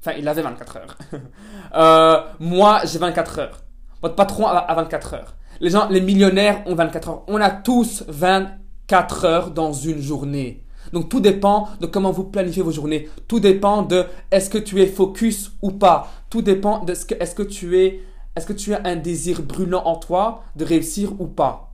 Enfin, 0.00 0.12
il 0.18 0.28
avait 0.28 0.42
24 0.42 0.76
heures. 0.76 0.98
euh, 1.74 2.20
moi, 2.38 2.80
j'ai 2.84 2.98
24 2.98 3.38
heures. 3.38 3.64
Votre 4.02 4.14
patron 4.14 4.46
a 4.46 4.74
24 4.74 5.14
heures. 5.14 5.34
Les 5.60 5.70
gens, 5.70 5.88
les 5.88 6.00
millionnaires 6.00 6.62
ont 6.66 6.74
24 6.74 7.08
heures. 7.08 7.24
On 7.26 7.40
a 7.40 7.50
tous 7.50 8.04
24 8.06 9.24
heures 9.24 9.50
dans 9.50 9.72
une 9.72 10.00
journée. 10.00 10.64
Donc 10.92 11.08
tout 11.08 11.20
dépend 11.20 11.68
de 11.80 11.86
comment 11.86 12.12
vous 12.12 12.24
planifiez 12.24 12.62
vos 12.62 12.70
journées. 12.70 13.08
Tout 13.26 13.40
dépend 13.40 13.82
de 13.82 14.06
est-ce 14.30 14.50
que 14.50 14.58
tu 14.58 14.80
es 14.80 14.86
focus 14.86 15.52
ou 15.62 15.72
pas. 15.72 16.08
Tout 16.30 16.42
dépend 16.42 16.84
de 16.84 16.94
ce 16.94 17.04
que 17.04 17.14
est-ce 17.20 17.34
que 17.34 17.42
tu 17.42 17.78
es 17.78 18.02
est-ce 18.36 18.46
que 18.46 18.52
tu 18.52 18.72
as 18.72 18.80
un 18.84 18.94
désir 18.94 19.42
brûlant 19.42 19.82
en 19.84 19.96
toi 19.96 20.44
de 20.54 20.64
réussir 20.64 21.12
ou 21.18 21.26
pas. 21.26 21.67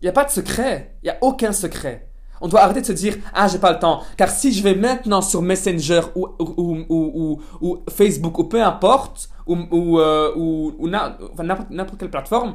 Il 0.00 0.04
n'y 0.04 0.08
a 0.08 0.12
pas 0.12 0.24
de 0.24 0.30
secret. 0.30 0.96
Il 1.02 1.06
n'y 1.06 1.10
a 1.10 1.18
aucun 1.20 1.52
secret. 1.52 2.08
On 2.40 2.48
doit 2.48 2.60
arrêter 2.60 2.80
de 2.80 2.86
se 2.86 2.92
dire 2.92 3.18
ah 3.34 3.48
j'ai 3.48 3.58
pas 3.58 3.72
le 3.72 3.78
temps 3.78 4.02
car 4.16 4.30
si 4.30 4.52
je 4.52 4.62
vais 4.62 4.74
maintenant 4.74 5.20
sur 5.20 5.42
Messenger 5.42 6.00
ou 6.14 6.26
ou, 6.38 6.86
ou, 6.88 7.42
ou, 7.60 7.84
Facebook 7.90 8.38
ou 8.38 8.44
peu 8.44 8.62
importe 8.62 9.28
ou 9.46 9.58
ou, 9.70 10.00
euh, 10.00 10.32
ou 10.34 10.88
n'importe 10.88 11.98
quelle 11.98 12.10
plateforme 12.10 12.54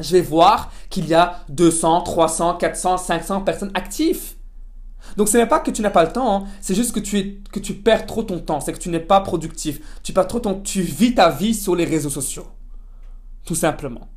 je 0.00 0.12
vais 0.12 0.20
voir 0.20 0.72
qu'il 0.90 1.06
y 1.06 1.14
a 1.14 1.40
200, 1.48 2.02
300, 2.02 2.54
400, 2.56 2.98
500 2.98 3.40
personnes 3.42 3.70
actives. 3.74 4.34
Donc 5.16 5.28
ce 5.28 5.38
n'est 5.38 5.46
pas 5.46 5.60
que 5.60 5.70
tu 5.70 5.82
n'as 5.82 5.90
pas 5.90 6.04
le 6.04 6.12
temps, 6.12 6.36
hein. 6.36 6.44
c'est 6.60 6.74
juste 6.74 6.92
que 6.92 7.00
tu, 7.00 7.18
es, 7.18 7.38
que 7.52 7.60
tu 7.60 7.74
perds 7.74 8.06
trop 8.06 8.22
ton 8.22 8.40
temps, 8.40 8.60
c'est 8.60 8.72
que 8.72 8.78
tu 8.78 8.88
n'es 8.88 9.00
pas 9.00 9.20
productif. 9.20 9.80
Tu 10.02 10.12
perds 10.12 10.26
trop 10.26 10.40
ton, 10.40 10.60
tu 10.60 10.82
vis 10.82 11.14
ta 11.14 11.30
vie 11.30 11.54
sur 11.54 11.76
les 11.76 11.84
réseaux 11.84 12.10
sociaux. 12.10 12.46
Tout 13.44 13.54
simplement. 13.54 14.08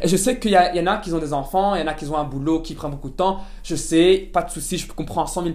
Et 0.00 0.08
je 0.08 0.16
sais 0.16 0.38
qu'il 0.38 0.52
y, 0.52 0.56
en 0.56 0.86
a 0.86 0.96
qui 0.98 1.12
ont 1.12 1.18
des 1.18 1.32
enfants, 1.32 1.74
il 1.74 1.80
y 1.80 1.84
en 1.84 1.86
a 1.86 1.94
qui 1.94 2.06
ont 2.06 2.16
un 2.16 2.24
boulot 2.24 2.60
qui 2.60 2.74
prend 2.74 2.88
beaucoup 2.88 3.10
de 3.10 3.14
temps. 3.14 3.40
Je 3.62 3.74
sais, 3.74 4.28
pas 4.32 4.42
de 4.42 4.50
souci, 4.50 4.78
je 4.78 4.92
comprends 4.92 5.24
à 5.24 5.26
100 5.26 5.44
000 5.44 5.54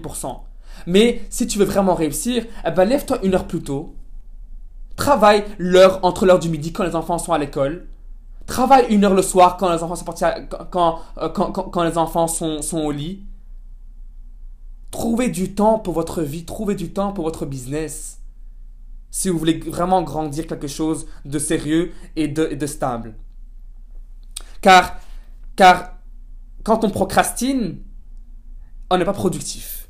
Mais 0.88 1.22
si 1.30 1.48
tu 1.48 1.60
veux 1.60 1.66
vraiment 1.66 1.96
réussir, 1.96 2.46
eh 2.66 2.72
ben 2.72 2.86
lève-toi 2.86 3.20
une 3.24 3.36
heure 3.36 3.48
plus 3.48 3.62
tôt. 3.62 3.96
Travaille 4.96 5.44
l'heure 5.58 6.00
entre 6.04 6.26
l'heure 6.26 6.40
du 6.40 6.50
midi 6.50 6.72
quand 6.72 6.84
les 6.84 6.96
enfants 6.96 7.18
sont 7.18 7.34
à 7.34 7.38
l'école. 7.38 7.88
Travaille 8.46 8.86
une 8.90 9.06
heure 9.06 9.14
le 9.14 9.22
soir 9.22 9.58
quand 9.58 9.74
les 9.74 9.82
enfants 9.82 9.96
sont 9.96 10.06
quand, 10.06 11.00
euh, 11.18 11.30
quand, 11.30 11.52
quand, 11.52 11.64
quand, 11.64 11.84
les 11.84 11.98
enfants 11.98 12.28
sont, 12.28 12.62
sont 12.62 12.80
au 12.80 12.92
lit. 12.92 13.24
Trouvez 14.92 15.30
du 15.30 15.56
temps 15.56 15.80
pour 15.80 15.94
votre 15.94 16.22
vie, 16.22 16.46
trouvez 16.46 16.76
du 16.76 16.92
temps 16.92 17.14
pour 17.14 17.24
votre 17.24 17.46
business. 17.46 18.20
Si 19.10 19.30
vous 19.30 19.40
voulez 19.40 19.60
vraiment 19.60 20.02
grandir 20.04 20.46
quelque 20.46 20.68
chose 20.68 21.08
de 21.26 21.40
sérieux 21.40 21.94
et 22.16 22.28
de 22.28 22.66
stable. 22.66 23.16
Car, 24.64 24.96
car 25.58 25.98
quand 26.64 26.86
on 26.86 26.90
procrastine, 26.90 27.80
on 28.90 28.98
n'est 28.98 29.06
pas 29.06 29.14
productif. 29.14 29.90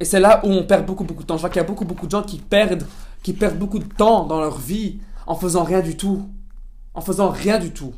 Et 0.00 0.06
c'est 0.06 0.20
là 0.20 0.40
où 0.44 0.48
on 0.48 0.64
perd 0.64 0.86
beaucoup, 0.86 1.04
beaucoup 1.04 1.22
de 1.22 1.28
temps. 1.28 1.36
Je 1.36 1.42
vois 1.42 1.50
qu'il 1.50 1.60
y 1.60 1.64
a 1.64 1.68
beaucoup, 1.68 1.84
beaucoup 1.84 2.06
de 2.06 2.10
gens 2.10 2.22
qui 2.22 2.38
perdent, 2.38 2.86
qui 3.22 3.34
perdent 3.34 3.58
beaucoup 3.58 3.78
de 3.78 3.84
temps 3.84 4.24
dans 4.24 4.40
leur 4.40 4.58
vie 4.58 5.00
en 5.26 5.36
faisant 5.36 5.64
rien 5.64 5.80
du 5.80 5.98
tout. 5.98 6.30
En 6.94 7.02
faisant 7.02 7.28
rien 7.28 7.58
du 7.58 7.72
tout. 7.72 7.94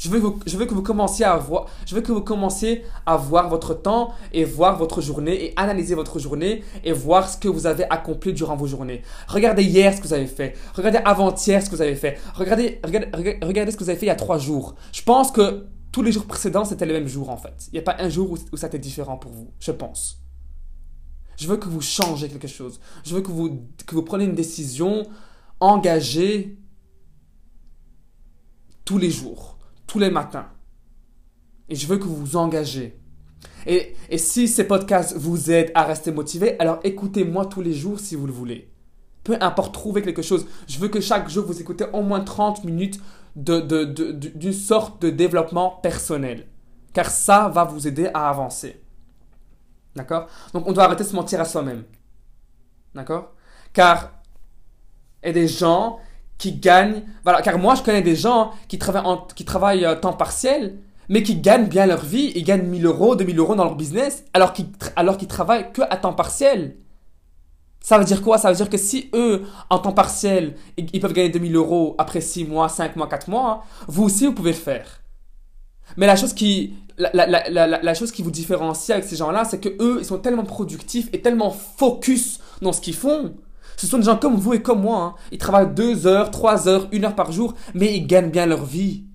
Je 0.00 0.08
veux, 0.08 0.64
que 0.64 0.72
vous 0.72 0.80
commenciez 0.80 1.26
à 1.26 1.36
voir, 1.36 1.66
je 1.84 1.94
veux 1.94 2.00
que 2.00 2.10
vous 2.10 2.22
commenciez 2.22 2.84
à 3.04 3.18
voir 3.18 3.50
votre 3.50 3.74
temps 3.74 4.14
et 4.32 4.44
voir 4.44 4.78
votre 4.78 5.02
journée 5.02 5.44
et 5.44 5.52
analyser 5.56 5.94
votre 5.94 6.18
journée 6.18 6.64
et 6.82 6.92
voir 6.92 7.28
ce 7.28 7.36
que 7.36 7.48
vous 7.48 7.66
avez 7.66 7.84
accompli 7.90 8.32
durant 8.32 8.56
vos 8.56 8.66
journées. 8.66 9.02
Regardez 9.28 9.62
hier 9.62 9.94
ce 9.94 10.00
que 10.00 10.06
vous 10.06 10.14
avez 10.14 10.26
fait. 10.26 10.56
Regardez 10.72 11.00
avant-hier 11.04 11.62
ce 11.62 11.68
que 11.68 11.76
vous 11.76 11.82
avez 11.82 11.96
fait. 11.96 12.18
Regardez, 12.34 12.80
regardez, 12.82 13.72
ce 13.72 13.76
que 13.76 13.84
vous 13.84 13.90
avez 13.90 13.98
fait 13.98 14.06
il 14.06 14.08
y 14.08 14.12
a 14.12 14.14
trois 14.14 14.38
jours. 14.38 14.74
Je 14.90 15.02
pense 15.02 15.30
que 15.30 15.66
tous 15.92 16.02
les 16.02 16.12
jours 16.12 16.24
précédents, 16.24 16.64
c'était 16.64 16.86
les 16.86 16.94
mêmes 16.94 17.08
jours 17.08 17.28
en 17.28 17.36
fait. 17.36 17.68
Il 17.68 17.74
n'y 17.74 17.80
a 17.80 17.82
pas 17.82 17.96
un 17.98 18.08
jour 18.08 18.30
où, 18.30 18.38
où 18.52 18.56
ça 18.56 18.68
était 18.68 18.78
différent 18.78 19.18
pour 19.18 19.32
vous, 19.32 19.52
je 19.58 19.70
pense. 19.70 20.22
Je 21.36 21.46
veux 21.46 21.58
que 21.58 21.68
vous 21.68 21.82
changez 21.82 22.30
quelque 22.30 22.48
chose. 22.48 22.80
Je 23.04 23.14
veux 23.14 23.20
que 23.20 23.30
vous, 23.30 23.66
que 23.86 23.94
vous 23.94 24.02
preniez 24.02 24.24
une 24.24 24.34
décision 24.34 25.02
engagée 25.60 26.58
tous 28.86 28.96
les 28.96 29.10
jours 29.10 29.59
tous 29.90 29.98
les 29.98 30.10
matins. 30.10 30.46
Et 31.68 31.74
je 31.74 31.86
veux 31.88 31.98
que 31.98 32.04
vous 32.04 32.14
vous 32.14 32.36
engagez. 32.36 32.96
Et, 33.66 33.96
et 34.08 34.18
si 34.18 34.46
ces 34.46 34.62
podcasts 34.62 35.16
vous 35.16 35.50
aident 35.50 35.72
à 35.74 35.82
rester 35.82 36.12
motivé, 36.12 36.54
alors 36.60 36.78
écoutez-moi 36.84 37.46
tous 37.46 37.60
les 37.60 37.72
jours 37.72 37.98
si 37.98 38.14
vous 38.14 38.26
le 38.26 38.32
voulez. 38.32 38.70
Peu 39.24 39.36
importe, 39.40 39.74
trouvez 39.74 40.02
quelque 40.02 40.22
chose. 40.22 40.46
Je 40.68 40.78
veux 40.78 40.86
que 40.86 41.00
chaque 41.00 41.28
jour 41.28 41.44
vous 41.44 41.60
écoutez 41.60 41.86
au 41.92 42.02
moins 42.02 42.20
30 42.20 42.62
minutes 42.62 43.00
d'une 43.34 43.66
de, 43.66 43.84
de, 43.84 44.12
de, 44.12 44.52
sorte 44.52 45.02
de 45.02 45.10
développement 45.10 45.80
personnel. 45.82 46.46
Car 46.92 47.10
ça 47.10 47.48
va 47.48 47.64
vous 47.64 47.88
aider 47.88 48.10
à 48.14 48.28
avancer. 48.28 48.80
D'accord? 49.96 50.28
Donc 50.52 50.68
on 50.68 50.72
doit 50.72 50.84
arrêter 50.84 51.02
de 51.02 51.08
se 51.08 51.16
mentir 51.16 51.40
à 51.40 51.44
soi-même. 51.44 51.82
D'accord? 52.94 53.32
Car 53.72 54.12
il 55.24 55.26
y 55.26 55.30
a 55.30 55.32
des 55.32 55.48
gens 55.48 55.98
qui 56.40 56.52
gagnent. 56.52 57.02
Voilà, 57.22 57.42
car 57.42 57.58
moi, 57.58 57.76
je 57.76 57.82
connais 57.82 58.02
des 58.02 58.16
gens 58.16 58.52
qui 58.66 58.78
travaillent, 58.78 59.04
en, 59.04 59.18
qui 59.18 59.44
travaillent 59.44 59.84
euh, 59.84 59.94
temps 59.94 60.14
partiel, 60.14 60.78
mais 61.08 61.22
qui 61.22 61.36
gagnent 61.36 61.68
bien 61.68 61.86
leur 61.86 62.04
vie. 62.04 62.32
Ils 62.34 62.44
gagnent 62.44 62.66
1000 62.66 62.86
euros, 62.86 63.14
2000 63.14 63.38
euros 63.38 63.54
dans 63.54 63.64
leur 63.64 63.76
business, 63.76 64.24
alors 64.32 64.52
qu'ils, 64.52 64.66
alors 64.96 65.18
qu'ils 65.18 65.28
travaillent 65.28 65.70
que 65.72 65.82
à 65.82 65.96
temps 65.96 66.14
partiel. 66.14 66.76
Ça 67.82 67.98
veut 67.98 68.04
dire 68.04 68.22
quoi? 68.22 68.38
Ça 68.38 68.50
veut 68.50 68.56
dire 68.56 68.70
que 68.70 68.78
si 68.78 69.10
eux, 69.14 69.44
en 69.68 69.78
temps 69.78 69.92
partiel, 69.92 70.56
ils, 70.76 71.00
peuvent 71.00 71.12
gagner 71.12 71.28
2000 71.28 71.54
euros 71.56 71.94
après 71.98 72.20
6 72.20 72.46
mois, 72.46 72.68
5 72.68 72.96
mois, 72.96 73.06
4 73.06 73.28
mois, 73.28 73.64
vous 73.86 74.04
aussi, 74.04 74.26
vous 74.26 74.32
pouvez 74.32 74.52
le 74.52 74.56
faire. 74.56 75.02
Mais 75.96 76.06
la 76.06 76.16
chose 76.16 76.32
qui, 76.32 76.74
la, 76.96 77.10
la, 77.12 77.48
la, 77.48 77.66
la 77.66 77.94
chose 77.94 78.12
qui 78.12 78.22
vous 78.22 78.30
différencie 78.30 78.90
avec 78.90 79.04
ces 79.04 79.16
gens-là, 79.16 79.44
c'est 79.44 79.60
que 79.60 79.70
eux, 79.80 79.98
ils 80.00 80.04
sont 80.04 80.18
tellement 80.18 80.44
productifs 80.44 81.08
et 81.12 81.20
tellement 81.20 81.50
focus 81.50 82.40
dans 82.62 82.72
ce 82.72 82.80
qu'ils 82.80 82.94
font 82.94 83.34
ce 83.80 83.86
sont 83.86 83.96
des 83.96 84.04
gens 84.04 84.18
comme 84.18 84.36
vous 84.36 84.52
et 84.52 84.60
comme 84.60 84.82
moi. 84.82 85.02
Hein. 85.02 85.14
Ils 85.32 85.38
travaillent 85.38 85.72
deux 85.74 86.06
heures, 86.06 86.30
trois 86.30 86.68
heures, 86.68 86.86
une 86.92 87.06
heure 87.06 87.14
par 87.14 87.32
jour, 87.32 87.54
mais 87.72 87.96
ils 87.96 88.06
gagnent 88.06 88.28
bien 88.28 88.44
leur 88.44 88.66
vie 88.66 89.06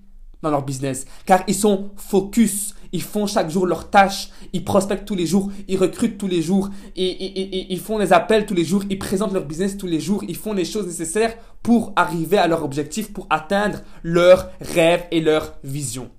dans 0.42 0.50
leur 0.50 0.64
business. 0.64 1.04
Car 1.24 1.44
ils 1.46 1.54
sont 1.54 1.90
focus. 1.94 2.74
Ils 2.90 3.02
font 3.02 3.28
chaque 3.28 3.48
jour 3.48 3.64
leurs 3.64 3.90
tâches. 3.90 4.30
Ils 4.52 4.64
prospectent 4.64 5.06
tous 5.06 5.14
les 5.14 5.24
jours. 5.24 5.52
Ils 5.68 5.78
recrutent 5.78 6.18
tous 6.18 6.26
les 6.26 6.42
jours. 6.42 6.70
Ils 6.96 7.80
font 7.80 8.00
des 8.00 8.12
appels 8.12 8.44
tous 8.44 8.54
les 8.54 8.64
jours. 8.64 8.82
Ils 8.90 8.98
présentent 8.98 9.32
leur 9.32 9.44
business 9.44 9.76
tous 9.76 9.86
les 9.86 10.00
jours. 10.00 10.24
Ils 10.26 10.36
font 10.36 10.52
les 10.52 10.64
choses 10.64 10.86
nécessaires 10.86 11.36
pour 11.62 11.92
arriver 11.94 12.38
à 12.38 12.48
leur 12.48 12.64
objectif, 12.64 13.12
pour 13.12 13.28
atteindre 13.30 13.82
leurs 14.02 14.50
rêves 14.60 15.04
et 15.12 15.20
leur 15.20 15.54
vision. 15.62 16.10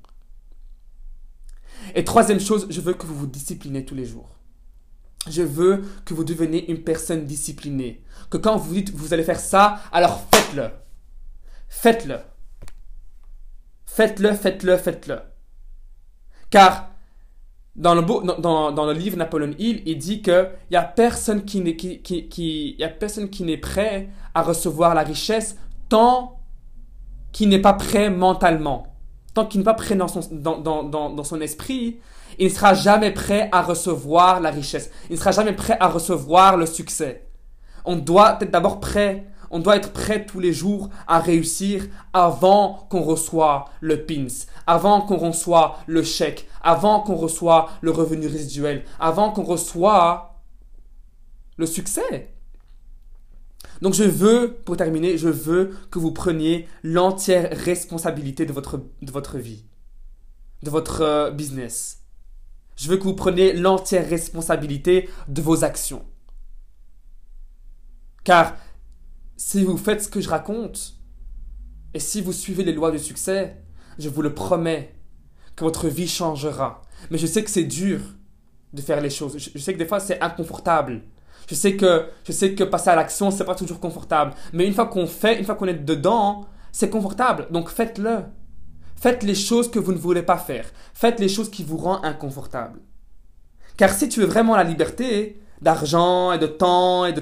Et 1.96 2.06
troisième 2.06 2.40
chose, 2.40 2.66
je 2.70 2.80
veux 2.80 2.94
que 2.94 3.06
vous 3.06 3.16
vous 3.16 3.28
disciplinez 3.28 3.84
tous 3.84 3.96
les 3.96 4.06
jours. 4.06 4.30
Je 5.30 5.42
veux 5.42 5.84
que 6.06 6.14
vous 6.14 6.24
deveniez 6.24 6.70
une 6.70 6.84
personne 6.84 7.26
disciplinée. 7.26 8.02
Que 8.30 8.38
quand 8.38 8.58
vous 8.58 8.74
dites 8.74 8.92
vous 8.94 9.14
allez 9.14 9.24
faire 9.24 9.40
ça, 9.40 9.80
alors 9.92 10.26
faites-le. 10.34 10.70
Faites-le. 11.70 12.18
Faites-le, 13.86 14.34
faites-le, 14.34 14.78
faites-le. 14.78 15.20
Car 16.50 16.92
dans 17.76 17.94
le, 17.94 18.94
livre 18.94 19.18
Napoleon 19.18 19.54
Hill, 19.58 19.84
il 19.86 19.98
dit 19.98 20.22
qu'il 20.22 20.50
n'y 20.72 20.78
a 20.78 20.84
personne 20.84 21.46
qui 21.46 21.62
n'est 21.62 21.76
qui, 21.76 22.02
qui, 22.02 22.28
qui, 22.28 22.76
y 22.80 22.84
a 22.84 22.90
personne 22.90 23.30
qui 23.30 23.44
n'est 23.44 23.58
prêt 23.58 24.10
à 24.34 24.42
recevoir 24.42 24.96
la 24.96 25.04
richesse 25.04 25.58
tant 25.88 26.40
qu'il 27.32 27.50
n'est 27.50 27.62
pas 27.62 27.74
prêt 27.74 28.10
mentalement. 28.10 28.96
Tant 29.36 29.46
qu'il 29.46 29.60
n'est 29.60 29.66
pas 29.66 29.76
prêt 29.76 29.96
dans 29.96 30.08
son, 30.08 30.22
dans, 30.32 30.58
dans, 30.60 30.84
dans 30.84 31.24
son 31.24 31.40
esprit, 31.42 32.00
il 32.38 32.48
ne 32.48 32.52
sera 32.52 32.74
jamais 32.74 33.12
prêt 33.12 33.50
à 33.52 33.62
recevoir 33.62 34.40
la 34.40 34.52
richesse. 34.52 34.92
Il 35.10 35.14
ne 35.14 35.18
sera 35.18 35.32
jamais 35.32 35.54
prêt 35.54 35.78
à 35.80 35.88
recevoir 35.88 36.58
le 36.58 36.66
succès. 36.66 37.28
On 37.86 37.96
doit 37.96 38.38
être 38.42 38.52
d'abord 38.52 38.80
prêt. 38.80 39.28
On 39.50 39.60
doit 39.60 39.78
être 39.78 39.94
prêt 39.94 40.26
tous 40.26 40.42
les 40.42 40.52
jours 40.52 40.90
à 41.08 41.20
réussir 41.20 41.88
avant 42.12 42.86
qu'on 42.90 43.02
reçoive 43.02 43.64
le 43.80 44.06
pins, 44.06 44.28
avant 44.68 45.02
qu'on 45.02 45.16
reçoive 45.16 45.72
le 45.88 46.04
chèque, 46.04 46.50
avant 46.62 47.00
qu'on 47.00 47.16
reçoive 47.16 47.70
le 47.80 47.92
revenu 47.92 48.28
résiduel, 48.28 48.84
avant 49.00 49.32
qu'on 49.32 49.44
reçoive 49.44 50.20
le 51.56 51.66
succès. 51.66 52.34
Donc 53.82 53.94
je 53.94 54.04
veux, 54.04 54.58
pour 54.66 54.76
terminer, 54.76 55.18
je 55.18 55.30
veux 55.30 55.78
que 55.92 56.00
vous 56.00 56.12
preniez 56.12 56.68
l'entière 56.84 57.50
responsabilité 57.52 58.46
de 58.46 58.52
votre, 58.52 58.78
de 59.02 59.12
votre 59.12 59.38
vie, 59.38 59.66
de 60.64 60.70
votre 60.70 61.02
euh, 61.02 61.32
business. 61.32 62.04
Je 62.78 62.88
veux 62.88 62.98
que 62.98 63.04
vous 63.04 63.16
preniez 63.16 63.54
l'entière 63.54 64.08
responsabilité 64.08 65.10
de 65.28 65.42
vos 65.42 65.64
actions. 65.64 66.06
Car 68.24 68.56
si 69.36 69.64
vous 69.64 69.78
faites 69.78 70.04
ce 70.04 70.10
que 70.10 70.22
je 70.22 70.30
raconte, 70.30 70.96
et 71.94 72.00
si 72.00 72.22
vous 72.22 72.34
suivez 72.34 72.64
les 72.64 72.74
lois 72.74 72.92
du 72.92 73.00
succès, 73.00 73.58
je 73.98 74.10
vous 74.10 74.22
le 74.22 74.34
promets 74.34 74.94
que 75.56 75.64
votre 75.64 75.88
vie 75.88 76.08
changera. 76.08 76.84
Mais 77.10 77.18
je 77.18 77.26
sais 77.26 77.44
que 77.44 77.50
c'est 77.50 77.64
dur 77.64 78.00
de 78.74 78.82
faire 78.82 79.02
les 79.02 79.10
choses. 79.10 79.38
Je 79.38 79.60
sais 79.60 79.74
que 79.74 79.80
des 79.80 79.88
fois 79.88 80.00
c'est 80.00 80.22
inconfortable. 80.22 81.02
Je 81.50 81.56
sais 81.56 81.76
que 81.76 82.10
je 82.26 82.32
sais 82.32 82.54
que 82.54 82.64
passer 82.64 82.90
à 82.90 82.96
l'action 82.96 83.32
c'est 83.32 83.46
pas 83.46 83.56
toujours 83.56 83.80
confortable. 83.80 84.34
Mais 84.54 84.68
une 84.68 84.74
fois 84.74 84.86
qu'on 84.86 85.08
fait, 85.08 85.40
une 85.40 85.46
fois 85.46 85.56
qu'on 85.56 85.68
est 85.68 85.74
dedans, 85.74 86.46
c'est 86.72 86.90
confortable. 86.90 87.48
Donc 87.50 87.70
faites-le. 87.70 88.26
Faites 88.98 89.24
les 89.24 89.36
choses 89.36 89.70
que 89.70 89.80
vous 89.80 89.94
ne 89.94 89.98
voulez 89.98 90.24
pas 90.24 90.38
faire. 90.38 90.70
Faites 90.94 91.20
les 91.20 91.30
choses 91.30 91.52
qui 91.52 91.64
vous 91.64 91.78
rendent 91.78 92.04
inconfortable. 92.04 92.82
Car 93.78 93.92
si 93.92 94.10
tu 94.10 94.20
veux 94.20 94.26
vraiment 94.26 94.56
la 94.56 94.64
liberté 94.64 95.40
d'argent 95.62 96.32
et 96.32 96.40
de 96.40 96.48
temps 96.48 97.06
et 97.06 97.14
de, 97.14 97.22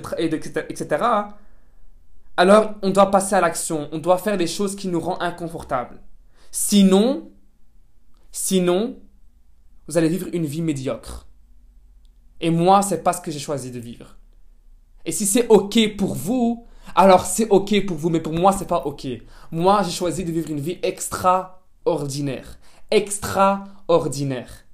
etc., 0.69 1.03
alors 2.37 2.75
on 2.81 2.89
doit 2.89 3.11
passer 3.11 3.35
à 3.35 3.41
l'action. 3.41 3.89
On 3.91 3.97
doit 3.97 4.17
faire 4.17 4.37
des 4.37 4.47
choses 4.47 4.75
qui 4.75 4.87
nous 4.87 4.99
rendent 4.99 5.21
inconfortables. 5.21 6.01
Sinon, 6.51 7.31
sinon, 8.31 8.97
vous 9.87 9.97
allez 9.97 10.09
vivre 10.09 10.27
une 10.31 10.45
vie 10.45 10.61
médiocre. 10.61 11.27
Et 12.39 12.49
moi, 12.49 12.81
c'est 12.81 13.03
pas 13.03 13.13
ce 13.13 13.21
que 13.21 13.31
j'ai 13.31 13.39
choisi 13.39 13.71
de 13.71 13.79
vivre. 13.79 14.17
Et 15.05 15.11
si 15.11 15.25
c'est 15.25 15.47
ok 15.49 15.97
pour 15.97 16.15
vous, 16.15 16.65
alors 16.95 17.25
c'est 17.25 17.49
ok 17.49 17.85
pour 17.85 17.97
vous, 17.97 18.09
mais 18.09 18.19
pour 18.19 18.33
moi, 18.33 18.53
c'est 18.53 18.67
pas 18.67 18.85
ok. 18.85 19.07
Moi, 19.51 19.83
j'ai 19.83 19.91
choisi 19.91 20.23
de 20.23 20.31
vivre 20.31 20.49
une 20.49 20.59
vie 20.59 20.79
extra 20.83 21.64
ordinaire, 21.85 22.57
extraordinaire. 22.91 24.65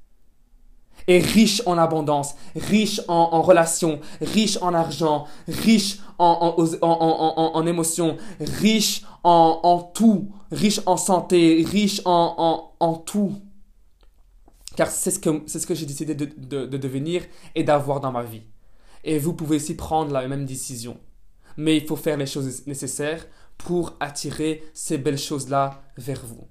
Et 1.08 1.18
riche 1.20 1.64
en 1.66 1.80
abondance, 1.80 2.36
riche 2.56 3.02
en, 3.08 3.42
relations, 3.42 4.00
riche 4.22 4.60
en 4.62 4.74
argent, 4.76 5.26
riche 5.48 5.98
en, 6.20 6.56
en, 6.82 7.52
en 7.56 7.66
émotions, 7.66 8.18
riche 8.40 9.02
en, 9.24 9.92
tout, 9.96 10.32
riche 10.52 10.80
en 10.86 10.98
santé, 10.98 11.66
riche 11.68 12.02
en, 12.06 13.04
tout. 13.06 13.34
car 14.76 14.90
c'est 14.92 15.12
ce 15.12 15.20
que, 15.20 15.42
ce 15.48 15.66
que 15.66 15.74
j'ai 15.74 15.88
décidé 15.88 16.14
de, 16.14 16.26
de, 16.26 16.68
de 16.68 16.78
devenir 16.78 17.24
et 17.56 17.64
d'avoir 17.64 18.00
dans 18.00 18.12
ma 18.12 18.24
vie. 18.24 18.44
Et 19.04 19.18
vous 19.18 19.34
pouvez 19.34 19.56
aussi 19.56 19.76
prendre 19.76 20.12
la 20.12 20.28
même 20.28 20.46
décision. 20.46 20.98
Mais 21.58 21.78
il 21.78 21.88
faut 21.88 21.96
faire 21.96 22.18
les 22.18 22.28
choses 22.28 22.66
nécessaires 22.68 23.26
pour 23.58 23.96
attirer 24.00 24.64
ces 24.74 24.98
belles 24.98 25.18
choses-là 25.18 25.82
vers 25.98 26.24
vous. 26.26 26.48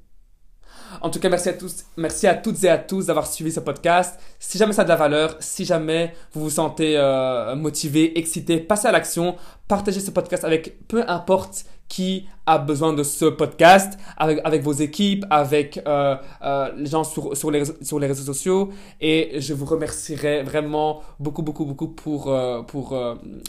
En 1.01 1.11
tout 1.11 1.21
cas, 1.21 1.29
merci 1.29 1.49
à 1.49 1.53
tous, 1.53 1.85
merci 1.97 2.27
à 2.27 2.35
toutes 2.35 2.63
et 2.65 2.69
à 2.69 2.79
tous 2.79 3.07
d'avoir 3.07 3.27
suivi 3.27 3.53
ce 3.53 3.61
podcast. 3.61 4.21
Si 4.39 4.59
jamais 4.59 4.73
ça 4.73 4.83
a 4.83 4.85
de 4.85 4.89
la 4.91 4.97
valeur, 4.97 5.37
si 5.41 5.65
jamais 5.65 6.15
vous 6.33 6.43
vous 6.43 6.51
sentez 6.51 6.97
euh, 6.97 7.55
motivé, 7.55 8.19
excité, 8.19 8.59
passez 8.59 8.89
à 8.89 8.93
l'action, 8.93 9.37
partagez 9.69 10.01
ce 10.01 10.11
podcast 10.11 10.45
avec 10.45 10.87
peu 10.89 11.05
importe 11.09 11.65
qui 11.89 12.27
a 12.47 12.59
besoin 12.59 12.93
de 12.93 13.03
ce 13.03 13.25
podcast, 13.25 13.99
avec, 14.17 14.41
avec 14.45 14.63
vos 14.63 14.73
équipes, 14.73 15.25
avec 15.29 15.81
euh, 15.87 16.17
euh, 16.43 16.71
les 16.77 16.87
gens 16.87 17.03
sur, 17.03 17.37
sur, 17.37 17.51
les, 17.51 17.65
sur 17.83 17.99
les 17.99 18.07
réseaux 18.07 18.33
sociaux. 18.33 18.71
Et 19.01 19.41
je 19.41 19.55
vous 19.55 19.65
remercierai 19.65 20.43
vraiment 20.43 21.03
beaucoup, 21.19 21.43
beaucoup, 21.43 21.65
beaucoup 21.65 21.89
pour, 21.89 22.33
pour, 22.69 22.97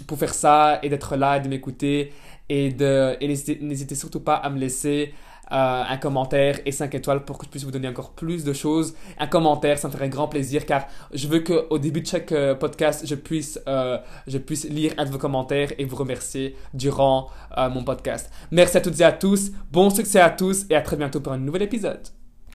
pour 0.08 0.18
faire 0.18 0.34
ça 0.34 0.80
et 0.82 0.90
d'être 0.90 1.16
là, 1.16 1.38
et 1.38 1.42
de 1.42 1.50
m'écouter. 1.50 2.14
Et, 2.50 2.68
et 2.68 3.28
n'hésitez 3.28 3.96
surtout 3.96 4.22
pas 4.22 4.36
à 4.36 4.50
me 4.50 4.58
laisser 4.58 5.14
euh, 5.52 5.84
un 5.88 5.98
commentaire 5.98 6.60
et 6.66 6.72
5 6.72 6.94
étoiles 6.96 7.26
pour 7.26 7.38
que 7.38 7.46
je 7.46 7.52
puisse 7.52 7.64
vous 7.64 7.72
donner 7.72 7.88
encore 7.88 8.12
plus 8.12 8.44
de 8.44 8.54
choses. 8.54 8.94
Un 9.20 9.28
commentaire, 9.28 9.78
ça 9.78 9.88
me 9.88 9.94
ferait 9.94 10.10
grand 10.10 10.28
plaisir 10.28 10.66
car 10.66 10.88
je 11.14 11.28
veux 11.28 11.40
qu'au 11.40 11.78
début 11.78 12.02
de 12.02 12.08
chaque 12.08 12.32
euh, 12.32 12.56
podcast, 12.56 13.06
je 13.06 13.16
puisse, 13.16 13.60
euh, 13.68 13.98
je 14.28 14.38
puisse 14.38 14.68
lire 14.70 14.94
un 14.98 15.06
de 15.06 15.10
vos 15.10 15.18
commentaires 15.18 15.72
et 15.78 15.86
vous 15.86 15.96
remercier 15.96 16.56
durant 16.74 17.30
euh, 17.58 17.70
mon 17.70 17.84
podcast. 17.84 18.32
Merci 18.52 18.78
à 18.78 18.82
toutes 18.82 19.00
et 19.00 19.04
à 19.04 19.12
tous, 19.12 19.52
bon 19.72 19.90
succès 19.90 20.20
à 20.20 20.30
tous 20.30 20.66
et 20.70 20.76
à 20.76 20.82
très 20.82 20.96
bientôt 20.96 21.20
pour 21.20 21.34
un 21.34 21.38
nouvel 21.38 21.64
épisode. 21.64 22.21